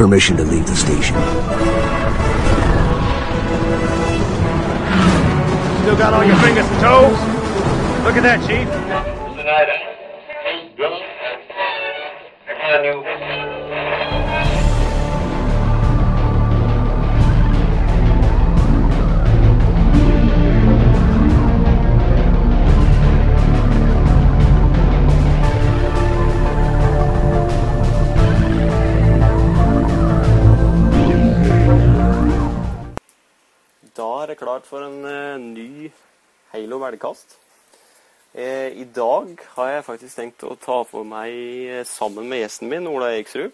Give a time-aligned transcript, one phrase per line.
[0.00, 1.14] permission to leave the station.
[5.82, 7.20] Still got all your fingers and toes?
[8.04, 8.66] Look at that, Chief.
[34.40, 35.90] Klart for en eh, ny
[36.54, 37.36] Halo velkast.
[38.32, 41.34] Eh, I dag har jeg faktisk tenkt å ta for meg,
[41.68, 43.52] eh, sammen med gjesten min, Ola Eiksrud,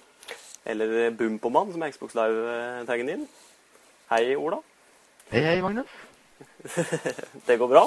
[0.64, 3.26] eller Bumpoman, som er Xbox Live-taggen din.
[4.12, 4.60] Hei, Ola.
[5.32, 5.90] Hei, hei, Magnus.
[7.48, 7.86] Det går bra?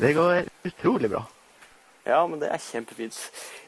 [0.00, 1.22] Det går utrolig bra.
[2.04, 3.16] Ja, men det er kjempefint.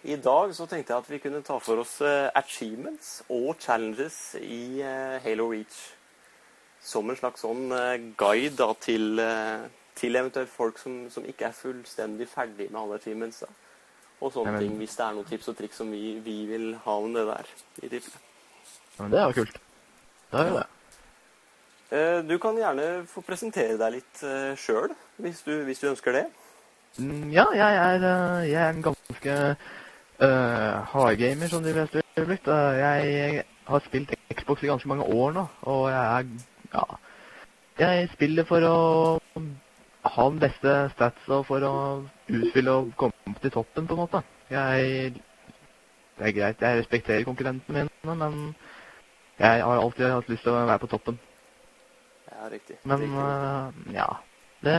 [0.05, 1.95] I dag så tenkte jeg at vi kunne ta for oss
[2.37, 4.83] achievements og challenges i
[5.25, 5.96] Halo Reach.
[6.87, 9.65] Som en slags sånn eh, guide da, til, eh,
[9.99, 12.99] til eventuelt folk som, som ikke er fullstendig ferdig med alle.
[13.41, 13.49] Da.
[14.21, 16.69] Og sånne men- ting, hvis det er noen tips og triks som vi, vi vil
[16.85, 17.47] ha om det der.
[17.83, 18.17] i tipset.
[18.97, 19.59] Ja, Men det er jo kult.
[20.33, 20.67] Da gjør vi det.
[21.91, 24.23] Eh, Du kan gjerne få presentere deg litt
[24.59, 26.27] sjøl, hvis, du- hvis du ønsker det.
[26.99, 27.99] Mm, Ja, jeg er,
[28.47, 29.57] jeg er en ganske
[30.23, 32.47] uh, hardgamer, som de fleste ville blitt.
[32.47, 36.25] Jeg har spilt Xbox i ganske mange år nå, og jeg er
[36.73, 36.85] Ja.
[37.79, 38.77] Jeg spiller for å
[40.07, 41.75] ha den beste stats og for å
[42.29, 44.23] utfylle og komme opp til toppen, på en måte.
[44.51, 45.15] Jeg
[46.17, 48.55] Det er greit, jeg respekterer konkurrentene mine, men
[49.39, 51.19] jeg har alltid hatt lyst til å være på toppen.
[52.31, 52.79] Ja, riktig.
[52.85, 53.19] Men riktig.
[53.19, 54.07] Uh, ja
[54.65, 54.73] det,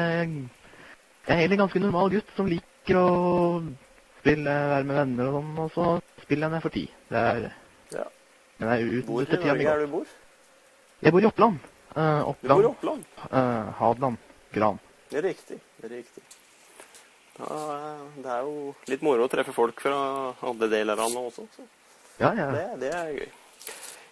[1.28, 3.62] Jeg er egentlig en ganske normal gutt som liker å
[4.20, 7.00] spille, være med venner og sånn, og så spiller jeg når jeg får tid.
[7.10, 7.50] Det er
[7.94, 8.04] Ja.
[8.58, 10.06] Men jeg Hvor i utnytter tida mi Norge er du bor?
[11.02, 11.60] Jeg bor i Oppland.
[11.96, 13.06] Uh, Du bor Oppland, i Oppland.
[13.32, 14.18] øh, Hadeland,
[14.54, 14.80] Gran.
[15.10, 15.60] Det er riktig.
[15.82, 16.24] det er riktig.
[17.38, 19.98] Ja, eh, det er jo litt moro å treffe folk fra
[20.42, 21.46] andre deler av landet også.
[21.56, 21.68] Så
[22.20, 22.48] Ja, ja.
[22.52, 23.28] det, det er gøy.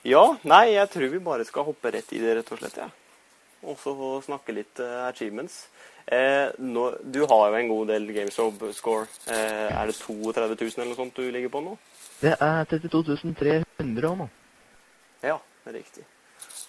[0.05, 2.77] Ja, nei, jeg tror vi bare skal hoppe rett i det, rett og slett.
[2.77, 2.89] Ja.
[3.65, 5.67] Og så snakke litt uh, achievements.
[6.05, 9.07] Eh, nå, du har jo en god del GameStop-score.
[9.25, 11.73] Eh, er det 32 000 eller noe sånt du ligger på nå?
[12.21, 14.27] Det er 32 300 nå.
[15.25, 16.05] Ja, det er riktig.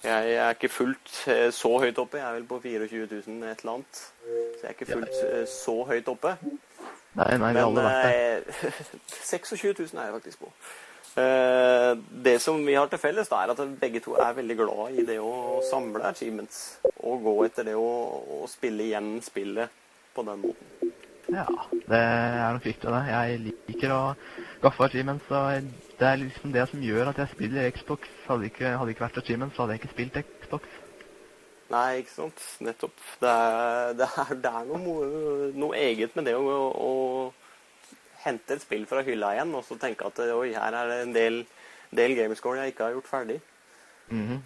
[0.04, 2.18] Jeg er ikke fullt eh, så høyt oppe.
[2.20, 4.02] Jeg er vel på 24 000 et eller annet.
[4.26, 6.34] Så jeg er ikke fullt eh, så høyt oppe.
[7.16, 8.42] Nei, nei, vi har aldri vært der.
[8.68, 8.82] eh,
[9.32, 10.52] 26 000 er jeg faktisk på.
[11.16, 11.92] Eh,
[12.28, 15.06] det som vi har til felles, da, er at begge to er veldig glad i
[15.08, 16.60] det å samle achievements.
[17.08, 17.88] Og gå etter det å,
[18.42, 19.72] å spille igjen spillet
[20.16, 20.92] på den måten.
[21.32, 21.46] Ja,
[21.88, 23.00] det er nok riktig det.
[23.10, 24.02] Jeg liker å
[24.62, 25.48] gaffe achievements, og
[25.98, 28.10] det er liksom det som gjør at jeg spiller Xbox.
[28.26, 30.74] Hadde ikke, hadde ikke vært achievement, så hadde jeg ikke spilt Xbox.
[31.72, 32.42] Nei, ikke sant?
[32.62, 33.00] Nettopp.
[33.20, 35.06] Det er, det er, det er noe,
[35.56, 36.92] noe eget med det å, å
[38.26, 41.16] hente et spill fra hylla igjen, og så tenke at oi, her er det en
[41.16, 41.40] del,
[41.94, 43.40] del gamescore jeg ikke har gjort ferdig.
[44.12, 44.44] Mhm.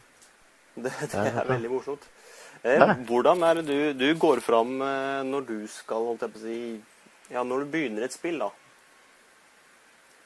[0.80, 2.04] Det, det er veldig morsomt.
[2.62, 6.40] Eh, hvordan er det du, du går fram eh, når du skal, holdt jeg på
[6.40, 6.58] å si
[7.32, 8.50] Ja, når du begynner et spill, da?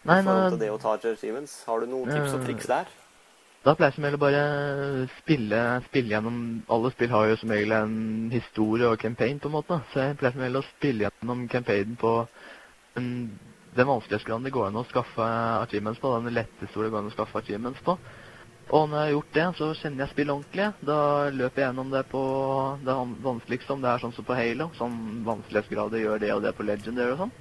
[0.05, 1.65] Nei, forhold til det å ta achievements.
[1.69, 2.93] Har du noen tips og triks der?
[3.65, 4.41] da pleier jeg som regel bare
[5.23, 7.95] spille, spille gjennom Alle spill har jo som regel en
[8.31, 9.79] historie og campaign, på en måte.
[9.93, 12.13] Så jeg pleier som regel å spille gjennom campaignen på
[13.01, 13.09] en,
[13.75, 15.31] den vanskelighetsgraden det går an å skaffe
[15.63, 16.13] achievements på.
[16.21, 17.97] Den letteste det går an å skaffe achievements på.
[18.73, 20.69] Og når jeg har gjort det, så kjenner jeg spillet ordentlig.
[20.89, 20.99] Da
[21.33, 22.23] løper jeg gjennom det på
[22.85, 24.71] det van- vanskeligste, om det er sånn som på Halo.
[24.77, 27.35] Sånn vanskelighetsgrader gjør det og det på Legendary og sånn.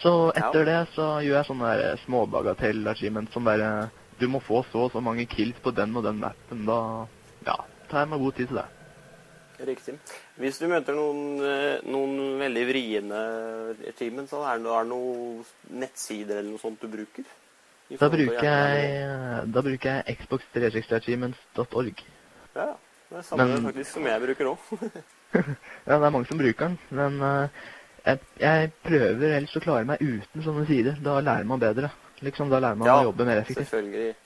[0.00, 3.90] Så etter det så gjør jeg sånne der småbagatell-achievements som bare
[4.20, 6.66] Du må få så og så mange kills på den og den mappen.
[6.68, 7.06] Da
[7.46, 7.56] ja,
[7.88, 8.66] tar jeg meg god tid til det.
[9.68, 9.94] Riktig.
[10.40, 13.20] Hvis du møter noen, eh, noen veldig vriene
[13.88, 15.44] achievements, så er det, er det noen
[15.82, 17.24] nettsider eller noe sånt du bruker?
[17.90, 22.04] Da til å bruker jeg, da bruker jeg xbox360achievements.org.
[22.54, 22.70] Ja.
[23.10, 24.58] Det er samme Men- faktisk som jeg bruker òg.
[25.86, 27.48] Ja, det er mange som bruker den, men eh,
[28.04, 30.98] jeg, jeg prøver helst å klare meg uten sånne sider.
[31.04, 31.92] Da lærer man bedre.
[32.20, 33.68] Liksom, Da lærer man å jobbe mer effektivt.
[33.68, 34.16] selvfølgelig.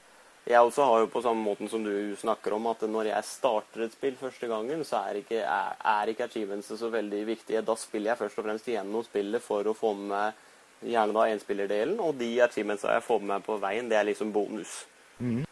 [0.44, 3.86] Jeg også har jo på samme måten som du snakker om, at når jeg starter
[3.86, 7.62] et spill første gangen, så er ikke, er, er ikke achievements så veldig viktige.
[7.64, 10.42] Da spiller jeg først og fremst igjennom spillet for å få med meg
[10.84, 14.34] gjerne da enspillerdelen, og de achievementsa jeg får med meg på veien, det er liksom
[14.34, 14.82] bonus.
[15.16, 15.44] Mm.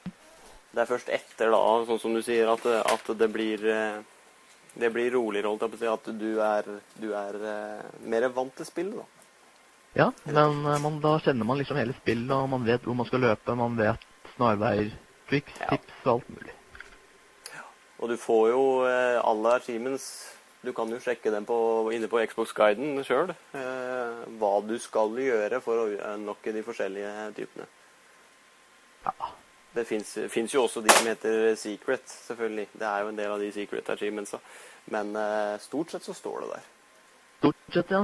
[0.73, 4.03] Det er først etter, da, sånn som du sier, at, at det blir eh,
[4.75, 6.69] det blir roligere, holdt jeg på å si, at du er,
[7.03, 9.05] du er uh, mer vant til spillet, da.
[9.93, 13.05] Ja, men eh, man, da kjenner man liksom hele spillet, og man vet hvor man
[13.05, 14.95] skal løpe, man vet snarveier,
[15.29, 15.75] triks, Ja.
[15.75, 16.55] tips og alt mulig.
[18.01, 20.07] Og du får jo uh, alle achievements
[20.65, 21.57] Du kan jo sjekke dem på,
[21.93, 23.33] inne på Xbox-guiden sjøl.
[23.55, 27.67] uh, hva du skal gjøre for å unlocke de forskjellige typene.
[29.05, 29.33] Ja.
[29.73, 32.67] Det fins jo også de som heter secret, selvfølgelig.
[32.77, 34.41] Det er jo en del av de secret achievementsa.
[34.93, 36.67] Men uh, stort sett så står det der.
[37.41, 38.03] Stort sett, ja.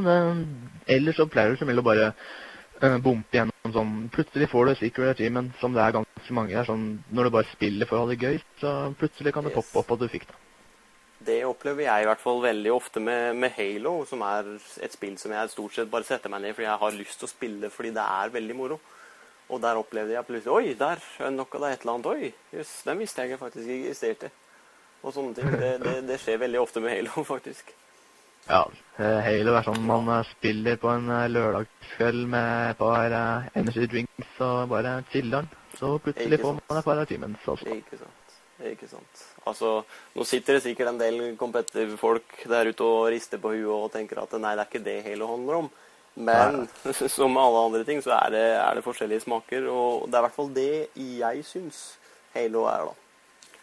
[0.89, 4.75] Ellers så pleier du som regel å bare uh, bumpe gjennom sånn Plutselig får du
[4.81, 6.67] secret achievement som det er ganske mange her.
[6.69, 9.61] Sånn, når du bare spiller for å ha det gøy, så plutselig kan det Yes.
[9.61, 10.39] poppe opp at du fikk det.
[11.29, 15.17] Det opplever jeg i hvert fall veldig ofte med, med Halo, som er et spill
[15.19, 17.71] som jeg stort sett bare setter meg ned fordi jeg har lyst til å spille
[17.75, 18.79] fordi det er veldig moro.
[19.49, 22.07] Og der opplevde jeg plutselig Oi, der unlocka det et eller annet.
[22.13, 24.31] Oi, jøss, den visste jeg faktisk ikke eksisterte.
[25.03, 25.53] Og sånne ting.
[25.55, 27.73] Det, det, det skjer veldig ofte med Halo, faktisk.
[28.49, 28.63] Ja,
[28.97, 33.17] eh, Halo er sånn man eh, spiller på en eh, lørdagskveld med et par
[33.59, 35.51] energy drinks og bare chiller'n.
[35.79, 37.77] Så plutselig får man et par achievements også.
[37.77, 38.39] Ikke sant.
[38.69, 39.21] Ikke sant.
[39.47, 39.75] Altså,
[40.17, 43.93] nå sitter det sikkert en del competitive folk der ute og rister på huet og
[43.95, 45.71] tenker at nei, det er ikke det Halo handler om.
[46.19, 46.65] Men
[47.15, 49.69] som med alle andre ting, så er det, er det forskjellige smaker.
[49.71, 51.83] Og det er i hvert fall det jeg syns
[52.35, 53.55] Halo er, da.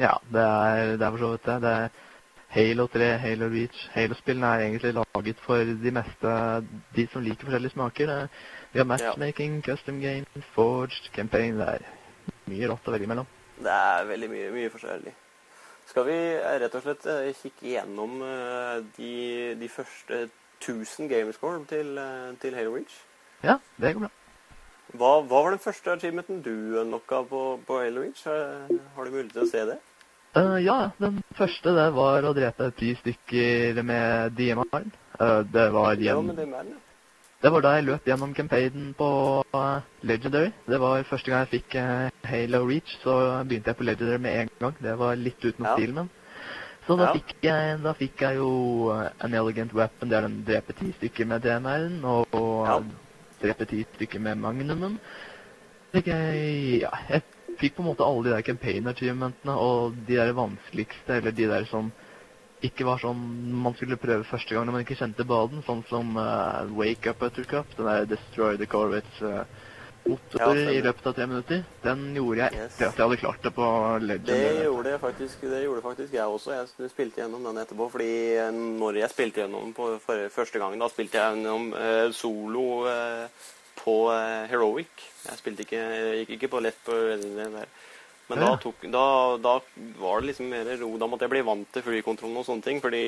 [0.00, 1.56] Ja, det er, det er for så vidt det.
[1.62, 1.88] Det er
[2.52, 3.82] Halo 3, Halo Reach.
[3.94, 6.32] Halo-spillene er egentlig laget for de meste
[6.96, 8.10] de som liker forskjellige smaker.
[8.10, 8.28] Er-
[8.72, 11.58] Vi har matchmaking, custom games, forged, campaign.
[11.60, 11.82] Det er
[12.48, 13.26] mye rått å velge mellom.
[13.60, 15.12] Det er veldig mye, mye forskjellig.
[15.90, 19.12] Skal vi eh, rett og slett eh, kikke gjennom eh, de,
[19.60, 20.22] de første
[20.62, 22.98] 1000 gamerscore til, eh, til Halo Reach?
[23.42, 24.12] Ja, det går bra.
[24.92, 28.22] Hva, hva var den første achievementen du unlocka på, på Halo Reach?
[28.28, 29.78] Har, har du mulighet til å se det?
[30.36, 34.92] Uh, ja, den første det var å drepe ti stykker med DMR-en.
[35.20, 36.62] Eh, det var gjennom det ja.
[37.42, 39.08] Det var da jeg løp gjennom campaignen på
[40.06, 40.52] Legendary.
[40.70, 41.76] Det var første gang jeg fikk
[42.30, 44.76] Halo Reach, så begynte jeg på Legendary med en gang.
[44.78, 45.74] Det var litt utenom Ja.
[45.74, 46.10] stilen min.
[46.86, 47.12] Så da, Ja.
[47.14, 51.28] fikk jeg, da fikk jeg jo eh, An Elegant Weapon, der den dreper ti stykker
[51.30, 52.78] med DMR-en, og, og Ja.
[53.42, 54.98] dreper ti stykker med Magnumen.
[55.92, 57.22] Fikk jeg, ja, jeg
[57.60, 61.46] fikk på en måte alle de der campaign achievementene, og de der vanskeligste, eller de
[61.50, 61.92] der som
[62.62, 63.18] ikke var sånn
[63.62, 67.18] man skulle prøve første gang når man ikke kjente baden, sånn som uh, Wake Up
[67.18, 69.42] Buttercup, den der Destroy the Corvettes uh,
[70.04, 71.62] motor Ja, i løpet av tre minutter.
[71.84, 72.74] Den gjorde jeg Yes.
[72.74, 73.68] etter at jeg hadde klart det på
[74.02, 74.26] Legend.
[74.26, 76.54] Det gjorde, jeg faktisk, det gjorde faktisk jeg også.
[76.80, 77.90] Jeg spilte gjennom den etterpå.
[77.92, 82.08] Fordi eh, når jeg spilte gjennom på for, første gangen, da spilte jeg gjennom eh,
[82.16, 83.28] solo eh,
[83.84, 85.06] på eh, Heroic.
[85.28, 87.66] Jeg spilte ikke, jeg gikk ikke på lett på der.
[88.30, 89.52] Men da, tok, da, da
[90.00, 90.92] var det liksom mer ro.
[90.96, 92.78] Da måtte jeg bli vant til flykontrollen og sånne ting.
[92.80, 93.02] Fordi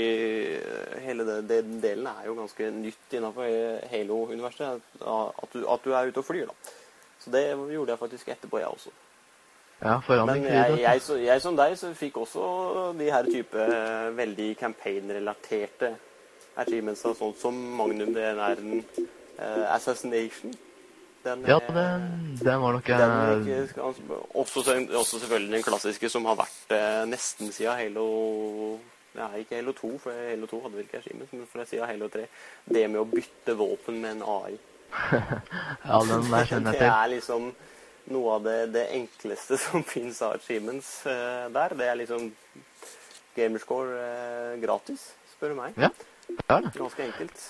[0.58, 3.48] eh, hele det, det delen er jo ganske nytt innafor
[3.92, 4.82] Halo-universet.
[5.00, 6.74] At, at du er ute og flyr, da.
[7.24, 8.92] Så det gjorde jeg faktisk etterpå, jeg også.
[9.80, 12.44] Ja, foran Men jeg, jeg, jeg som deg så fikk også
[12.98, 15.94] de her type eh, veldig campaign-relaterte
[16.60, 20.54] achievements, sånn som Magnum DNR-en uh, Assassination.
[21.24, 23.14] Den, Ja, eh, den, den var nok den
[23.48, 28.08] eh, ikke, også, også selvfølgelig den klassiske som har vært uh, nesten siden Halo
[29.16, 32.10] Ja, ikke Halo 2, for Halo 2 hadde vel ikke achievement, men fra siden Halo
[32.12, 32.28] 3.
[32.76, 34.56] Det med å bytte våpen med en AI.
[35.88, 36.92] Ja, den der kjenner Det jeg til.
[36.92, 37.48] er liksom
[38.14, 41.74] noe av det, det enkleste som finnes av achievements uh, der.
[41.78, 42.30] Det er liksom
[43.36, 45.78] gamerscore uh, gratis, spør du meg.
[45.80, 45.90] Ja,
[46.28, 46.72] det er det.
[46.78, 47.44] Ganske enkelt.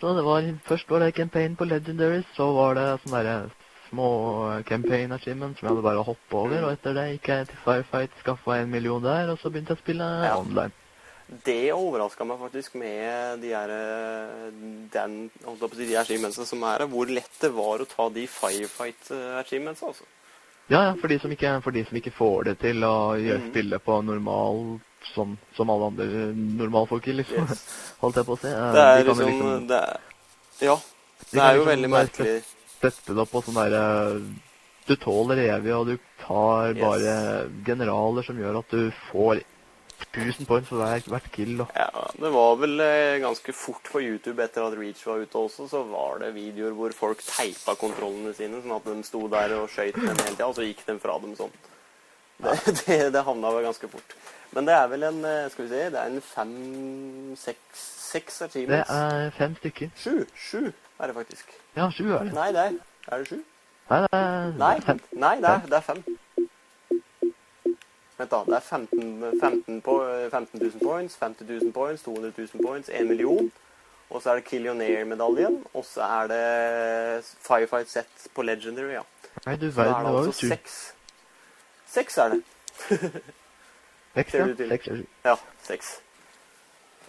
[0.00, 3.50] Så det var, først var det campaign på Legendary, så var det sånne der
[3.90, 4.06] små
[4.68, 8.14] campaign achievements som jeg hadde bare hoppet over, og etter det gikk jeg til Firefight,
[8.22, 10.36] skaffa en million der, og så begynte jeg å spille Ja.
[10.38, 10.72] online.
[11.30, 14.48] Det overraska meg faktisk med de her, eh,
[14.90, 17.86] den, holdt på å si, de achievementsene som er her, hvor lett det var å
[17.86, 20.04] ta de firefight-achievementsene, altså.
[20.70, 23.38] Ja, ja, for de som ikke, for de som ikke får det til å gjøre
[23.40, 23.50] Mhm.
[23.50, 24.80] spille på normal,
[25.14, 27.62] som, som alle andre normalfolk, liksom, Yes.
[28.02, 28.48] holdt jeg på å si.
[28.48, 30.00] Eh, Det er de liksom, liksom, det er,
[30.60, 30.76] Ja.
[30.76, 32.42] de Det kan er jo liksom veldig merkelig.
[32.80, 34.20] Sette det opp på sånn derre
[34.86, 36.80] Du tåler evig, og du tar Yes.
[36.82, 39.42] bare generaler som gjør at du får
[40.10, 41.52] 1000 points for hver, hvert kill.
[41.60, 41.66] Da.
[41.76, 45.68] Ja, det var vel eh, ganske fort på YouTube etter at Reach var ute også,
[45.70, 49.68] så var det videoer hvor folk teipa kontrollene sine, sånn at de sto der og
[49.70, 51.54] skøyt dem hele tida, og så gikk de fra dem sånn.
[52.40, 54.16] Det, det, det havna vel ganske fort.
[54.50, 56.54] Men det er vel en eh, Skal vi se, det er en fem
[57.38, 58.90] Seks, seks Det achievements.
[58.90, 59.92] er fem stykker.
[59.94, 60.16] Sju.
[60.34, 60.62] Sju
[61.00, 61.52] er det faktisk.
[61.76, 62.34] Ja, sju er det.
[62.34, 62.80] Nei, det er
[63.14, 63.38] Er det sju?
[63.90, 64.98] Nei, det er Nei, fem.
[65.22, 66.02] nei det, er, det er fem.
[68.20, 68.42] Vent, da.
[68.46, 69.96] Det er 15, 15, på,
[70.32, 73.50] 15 000 points, 50 000 points, 200 000 points, 1 million.
[74.10, 75.60] Og så er det Killionaire-medaljen.
[75.74, 79.04] Og så er det Firefight Set på Legendary, ja.
[79.46, 80.78] Nei, du Så det verden, jo det det var jo altså seks.
[81.86, 82.42] Seks er det.
[84.14, 84.46] Seks, ja.
[84.68, 84.88] Seks,
[85.24, 85.90] Ja, seks.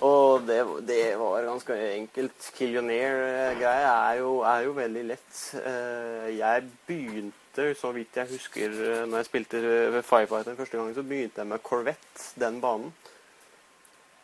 [0.01, 2.51] Og det, det var ganske enkelt.
[2.57, 4.21] Killionaire-greia er,
[4.53, 5.41] er jo veldig lett.
[5.65, 10.93] Eh, Jeg begynte, så vidt jeg husker, eh, når jeg spilte ved Firefighter første gang,
[10.95, 12.93] så begynte jeg med Corvette, den banen.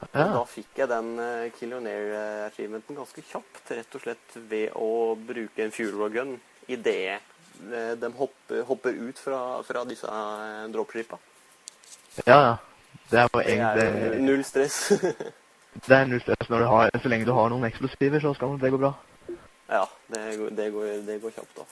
[0.01, 5.63] Og da fikk jeg den eh, Killionaire-achievementen ganske kjapt, rett og slett ved å bruke
[5.65, 6.36] en fuel rod gun
[6.69, 11.17] idet eh, de hopper, hopper ut fra, fra disse eh, dropshipa.
[12.25, 12.55] ja, ja.
[13.10, 14.77] Det er jo Det er egentlig null stress.
[15.88, 18.57] Det er null stress når du har Så lenge du har noen eksplosiver, så skal
[18.60, 18.93] det gå bra.
[19.69, 21.65] ja, det, går- det, går, det går kjapt, da.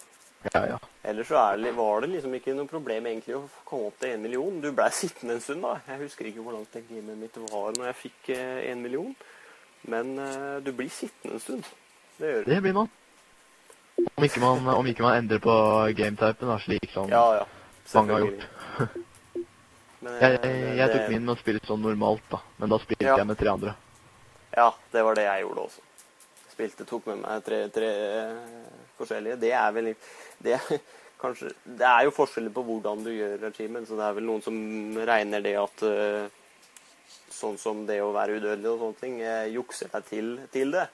[0.54, 0.78] Ja, ja.
[1.06, 4.14] Ellers så er det, var det liksom ikke noe problem egentlig å komme opp til
[4.14, 4.60] en million.
[4.62, 5.78] Du blei sittende en stund, da.
[5.90, 9.16] Jeg husker ikke hvor langt det gamet mitt var når jeg fikk én en million.
[9.86, 11.74] Men uh, du blir sittende en stund.
[12.18, 12.52] Det gjør du.
[12.54, 12.94] Det blir man.
[14.16, 15.56] Om ikke man, om ikke man endrer på
[15.98, 17.46] gametypen, da, slik som Ja, ja.
[17.94, 18.48] mange har gjort.
[20.06, 22.42] Men, Jeg, eh, jeg, jeg tok min med å spille sånn normalt, da.
[22.60, 23.16] Men da spilte Ja.
[23.18, 23.76] jeg med tre andre.
[24.56, 25.82] Ja, det var det jeg gjorde også.
[26.56, 28.36] Spilte, tok med meg tre, tre eh,
[28.96, 29.36] forskjellige.
[29.42, 29.90] Det er vel
[30.46, 30.56] det,
[31.24, 34.44] kanskje, det er jo forskjeller på hvordan du gjør regimen, så det er vel noen
[34.46, 34.60] som
[35.12, 36.42] regner det at eh,
[37.36, 40.86] Sånn som det å være udødelig og sånne ting, eh, jukser deg til, til det.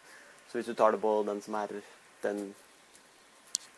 [0.50, 1.75] Så hvis du tar det på den som er
[2.24, 2.39] den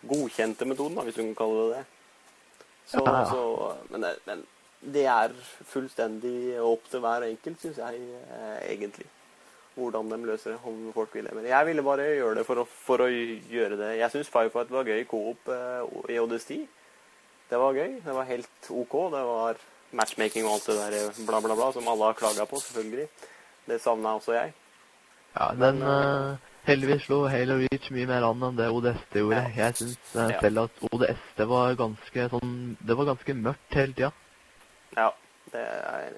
[0.08, 1.82] godkjente metoden, da, hvis du kan kalle det det
[2.94, 3.26] så, Ja, ja.
[3.28, 3.42] så
[3.92, 4.46] men, det, men
[4.96, 5.36] det er
[5.74, 8.00] fullstendig opp til hver enkelt, syns jeg
[8.72, 9.10] egentlig
[9.76, 11.36] hvordan de løser det, om folk vil det.
[11.38, 13.92] Men jeg ville bare gjøre det for å, for å gjøre det.
[14.00, 16.56] Jeg syns Firefight var gøy coop eh, i ODST.
[17.50, 18.00] Det var gøy.
[18.06, 18.98] Det var helt OK.
[19.14, 19.62] Det var
[19.94, 23.08] matchmaking og alt det der eh, bla, bla, bla som alle har klaga på, selvfølgelig.
[23.70, 24.54] Det savna også jeg.
[25.34, 29.42] Ja, den eh, Heldigvis slo Halo Reach mye mer an enn det ODST gjorde.
[29.58, 34.12] Jeg syns uh, selv at ODST var ganske sånn Det var ganske mørkt hele tida.
[34.96, 35.10] Ja,
[35.52, 36.16] det er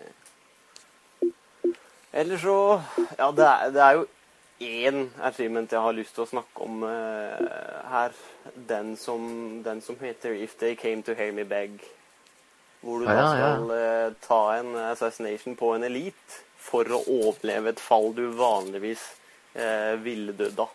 [2.16, 2.82] Ellers så
[3.20, 4.06] Ja, det er, det er jo
[4.66, 8.16] én achievement jeg har lyst til å snakke om uh, her.
[8.70, 9.26] Den som,
[9.66, 11.82] den som heter If They Came To Hear Me Beg.
[12.86, 13.52] Hvor du Ja, da skal ja.
[13.58, 19.02] skal eh, ta en assassination på en elite for å overleve et fall du vanligvis
[19.58, 20.72] uh, ville dødd av.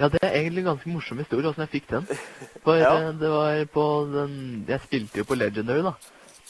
[0.00, 2.08] Ja, det er egentlig en ganske morsom historie åssen jeg fikk den.
[2.64, 3.12] For Ja.
[3.12, 5.92] det var på den Jeg spilte jo på Legendary, da.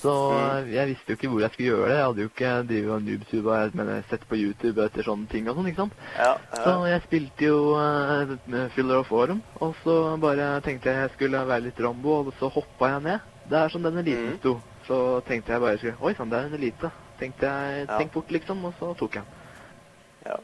[0.02, 0.72] Så Mm.
[0.72, 1.96] jeg visste jo ikke hvor jeg skulle gjøre det.
[1.96, 5.48] Jeg hadde jo ikke drevet og noobsuba, men jeg sett på YouTube etter sånne ting
[5.48, 5.92] og sånn, ikke sant.
[6.18, 6.62] Ja, ja.
[6.64, 11.46] Så jeg spilte jo uh, Filler of Aurum, og så bare tenkte jeg jeg skulle
[11.46, 13.20] være litt Rambo, og så hoppa jeg ned.
[13.50, 14.38] Det er som den eliten mm.
[14.38, 14.60] sto.
[14.86, 16.90] Så tenkte jeg bare skulle Oi sann, det er en elite.
[17.20, 17.98] Tenkte jeg, Ja.
[17.98, 20.32] Tenk fort, liksom, og så tok jeg den.
[20.32, 20.36] ja.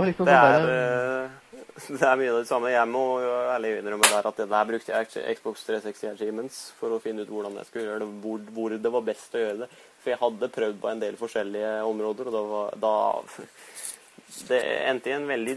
[0.00, 1.36] Det liksom Det er, bare eh,
[2.00, 2.70] det er mye av det samme.
[2.74, 6.96] Jeg må jo ærlig innrømme der at det der brukte jeg Xbox 360 Achievements for
[6.96, 9.60] å finne ut hvordan jeg skulle gjøre det, hvor, hvor det var best å gjøre
[9.64, 9.70] det.
[10.02, 12.96] For jeg hadde prøvd på en del forskjellige områder, og da, var, da
[14.48, 14.58] Det
[14.90, 15.54] endte i en veldig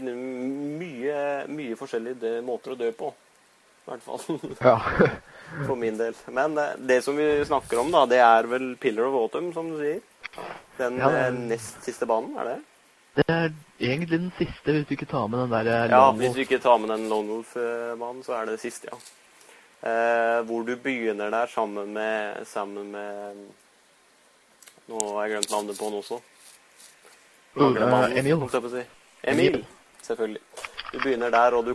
[0.80, 1.18] mye,
[1.52, 3.10] mye forskjellige måter å dø på.
[3.82, 4.76] I hvert fall Ja.
[5.66, 6.14] for min del.
[6.32, 9.68] Men eh, det som vi snakker om, da, det er vel Pillar of Autumn, som
[9.74, 10.00] du sier.
[10.78, 12.58] Den Ja, eh, nest siste banen, er det?
[13.16, 13.50] Det er
[13.80, 16.58] egentlig den siste, hvis du ikke tar med den der eh, Ja, hvis du ikke
[16.62, 18.98] tar med den Lone Wolf-mannen, så er det det siste, ja.
[19.82, 23.40] Eh, hvor du begynner der sammen med Sammen med
[24.86, 26.20] Nå har jeg glemt navnet på han også.
[27.56, 28.44] Eh, Emil.
[28.70, 28.82] si.
[29.22, 29.64] Emil,
[30.02, 30.40] selvfølgelig.
[30.92, 31.74] Du begynner der, og du,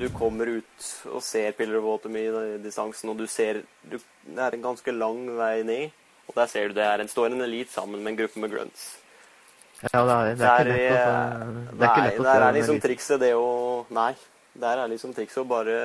[0.00, 2.26] du kommer ut og ser Pillar of Autumn i
[2.64, 5.90] distansen, og du ser du, Det er en ganske lang vei ned,
[6.28, 8.50] og der ser du det er en, står en elite sammen med en gruppe med
[8.50, 9.03] grunts.
[9.92, 11.16] Ja, det er, det er ikke lett å.
[11.74, 13.48] Det er ikke lett å der er liksom trikset det å
[13.94, 14.12] Nei.
[14.54, 15.78] Der er liksom trikset å bare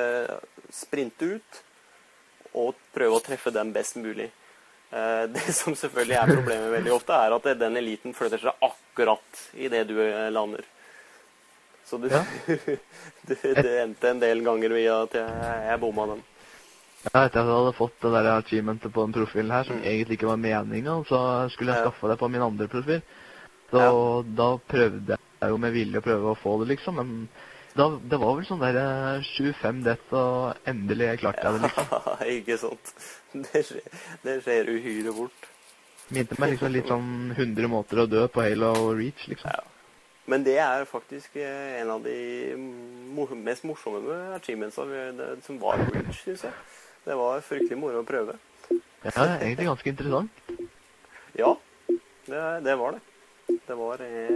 [0.72, 1.64] sprinte ut
[2.60, 4.30] og prøve å treffe dem best mulig.
[4.92, 9.46] Eh, Det som selvfølgelig er problemet veldig ofte, er at den eliten flytter seg akkurat
[9.58, 10.66] idet du eh, lander.
[11.86, 12.24] Så du, Ja.
[13.28, 16.28] det, det endte en del ganger med at jeg, jeg bomma den.
[17.00, 20.18] Ja, etter at jeg hadde fått det der achievementet på den profilen her, som egentlig
[20.20, 21.20] ikke var meninga, så
[21.54, 23.00] skulle jeg skaffa det på min andre profil.
[23.70, 24.24] Så Ja.
[24.24, 26.96] da prøvde jeg jo med vilje å prøve å få det, liksom.
[26.96, 27.30] Men
[27.78, 32.10] da, det var vel sånn der eh, 7-5 death, og endelig klarte jeg det, liksom.
[32.40, 32.94] ikke sant?
[33.46, 35.50] Det skjer, det skjer uhyre fort.
[36.10, 39.54] Minte meg liksom litt sånn 100 måter å dø på Halo Reach, liksom.
[39.54, 39.62] Ja.
[40.30, 42.58] Men det er faktisk eh, en av de
[43.38, 44.86] mest morsomme med achievementsa
[45.46, 46.54] som var Reach, syns jeg.
[47.06, 48.36] Det var fryktelig moro å prøve.
[48.70, 50.42] Ja, egentlig ganske interessant.
[51.38, 51.54] Ja,
[52.28, 53.02] det, det var det.
[53.70, 54.34] Det var, eh,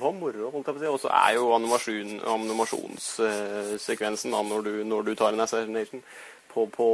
[0.00, 0.90] var moro, holdt jeg på å si.
[0.92, 6.02] Og så er jo animasjon, animasjonssekvensen da, når du, når du tar en assassination
[6.52, 6.86] på, på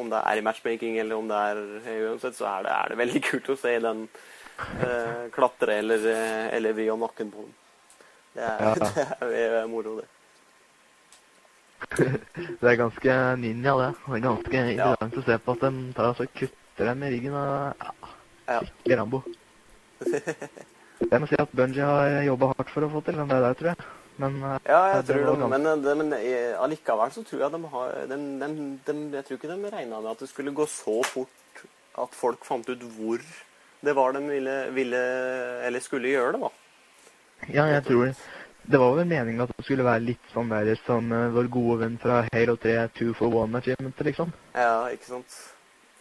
[0.00, 1.56] om det er i matchmaking eller om det er
[2.06, 4.00] uansett, så er det, er det veldig kult å se den
[4.86, 7.54] eh, klatre eller, eh, eller vri om nakken på den.
[8.36, 8.74] Det er, Ja.
[9.32, 10.08] det er moro, det.
[12.60, 13.12] Det er ganske
[13.42, 13.90] ninja, det.
[14.06, 17.10] Det er ganske interessant å se på at de tar og så kutter dem i
[17.12, 17.90] ryggen og ja,
[18.46, 18.60] Ja.
[18.62, 19.18] skikkelig Rambo.
[21.10, 23.72] Jeg må si at Bungie har jobba hardt for å få til den der, tror
[23.74, 23.88] jeg.
[24.22, 27.42] Men eh, Ja, jeg det tror var det, men, det, men eh, allikevel så tror
[27.44, 28.48] jeg de har de, de,
[28.86, 31.66] de, Jeg tror ikke de regna med at det skulle gå så fort
[32.00, 33.20] at folk fant ut hvor
[33.84, 35.02] det var de ville, ville
[35.68, 36.50] eller skulle gjøre det, da.
[37.52, 38.08] Ja, jeg tror
[38.66, 41.76] Det var vel meningen at det skulle være litt sånn der som eh, vår gode
[41.84, 44.32] venn fra Halo 3 two for one achievement, liksom.
[44.56, 45.36] Ja, ikke sant.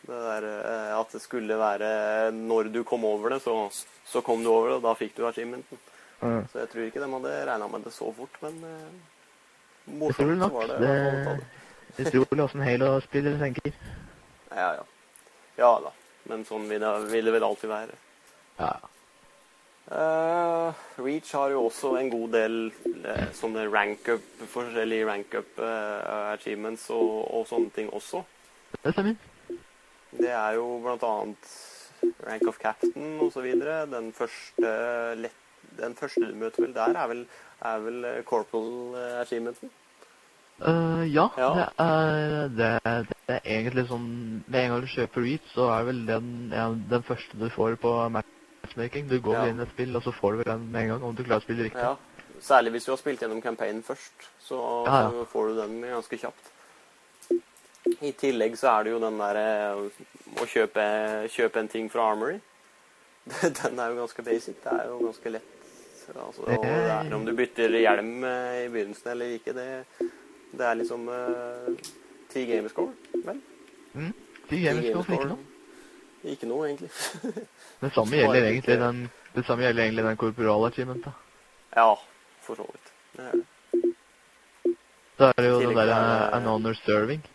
[0.05, 3.55] Det der eh, at det skulle være Når du kom over det, så,
[4.05, 5.81] så kom du over det, og da fikk du achievementen.
[6.21, 6.45] Mm.
[6.51, 10.53] Så jeg tror ikke de hadde regna med det så fort, men eh, morsomt nok
[10.53, 10.79] var det.
[10.81, 11.38] det,
[11.97, 12.09] det.
[12.12, 13.77] Tror vel åssen Halo-spillere tenker.
[14.51, 14.83] Ja, ja.
[15.57, 15.93] Ja da.
[16.29, 17.97] Men sånn vil det, vil det vel alltid være.
[18.59, 18.74] Ja.
[19.85, 22.55] Uh, Reach har jo også en god del
[23.05, 28.24] uh, sånne rank-up, forskjellige rank-up uh, achievements og, og sånne ting også.
[28.81, 29.19] Det stemmer.
[30.17, 31.55] Det er jo blant annet
[32.27, 33.86] rank of captain videre.
[33.91, 34.75] Den første,
[35.19, 35.41] lett,
[35.79, 37.25] den første du møter vel der, er vel,
[37.62, 39.72] er vel eh, corporal eh, achievementen.
[40.55, 41.50] Uh, ja, Ja.
[41.51, 42.67] Det, er, det,
[43.27, 44.05] det er egentlig sånn
[44.48, 47.75] Med en gang du kjøper Reach, så er vel den ja, den første du får
[47.84, 49.10] på matchmaking.
[49.12, 49.45] Du går Ja.
[49.51, 51.25] inn i et spill, og så får du vel den med en gang, om du
[51.25, 51.84] klarer å spille riktig.
[51.84, 51.98] Ja.
[52.39, 56.54] Særlig hvis du har spilt gjennom campaignen først, så, så får du den ganske kjapt.
[58.01, 59.47] I tillegg så er det jo den derre
[60.41, 60.85] å kjøpe,
[61.31, 62.39] kjøpe en ting fra Armory.
[63.61, 64.57] Den er jo ganske basic.
[64.63, 65.51] Det er jo ganske lett.
[66.05, 69.65] Altså, og det er om du bytter hjelm eh, i begynnelsen eller ikke, det,
[70.53, 71.71] det er liksom uh,
[72.29, 72.93] ti gamerscore,
[73.25, 73.39] vel?
[73.95, 74.11] Mm.
[74.45, 75.47] Ti gamers skal ikke noe.
[76.29, 76.91] Ikke noe, egentlig.
[77.81, 79.01] Det samme gjelder egentlig den,
[79.33, 81.15] det samme gjelder egentlig den korporalachievementa.
[81.75, 81.89] ja,
[82.45, 82.93] for så vidt.
[83.17, 83.93] Det er det.
[85.17, 87.25] Så er det jo det derre er an honor serving.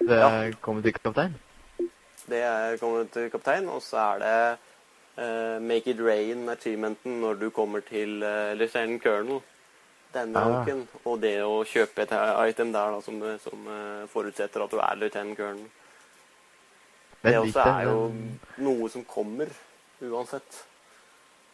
[0.00, 0.50] Det Ja.
[0.60, 1.34] kommer til kaptein.
[2.30, 4.58] Det er kommet til kaptein, og så er det
[5.18, 9.40] uh, Make it rain achievementen når du kommer til uh, Lieutenant Colonel.
[10.14, 10.62] Denne Ah.
[10.62, 10.88] uken.
[11.04, 12.12] Og det å kjøpe et
[12.50, 15.68] item der da, som, som uh, forutsetter at du er Lieutenant Colonel.
[17.22, 18.12] Det også er jo
[18.64, 19.46] noe som kommer
[20.02, 20.64] uansett.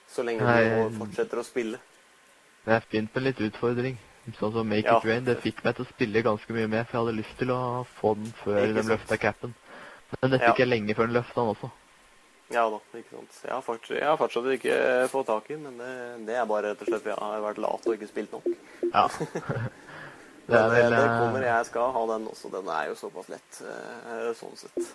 [0.09, 1.79] Så lenge Nei, du fortsetter å spille.
[2.65, 3.99] Det er fint med litt utfordring.
[4.35, 4.99] Sånn som Make Ja.
[4.99, 5.25] It Rain.
[5.25, 7.87] Det fikk meg til å spille ganske mye mer, for jeg hadde lyst til å
[8.01, 9.55] få den før den løfta capen.
[10.21, 10.51] Men det Ja.
[10.53, 11.71] fikk jeg lenge før den løfta den også.
[12.51, 13.39] Ja da, ikke sant.
[13.43, 16.47] Jeg har fortsatt, jeg har fortsatt ikke fått tak i den, men det, det er
[16.47, 18.47] bare rett og slett fordi jeg har vært lat og ikke spilt nok.
[18.93, 19.07] Ja.
[20.47, 22.51] det det, vel det eh, kommer, jeg skal ha den også.
[22.55, 24.93] Den er jo såpass lett, eh, sånn sett.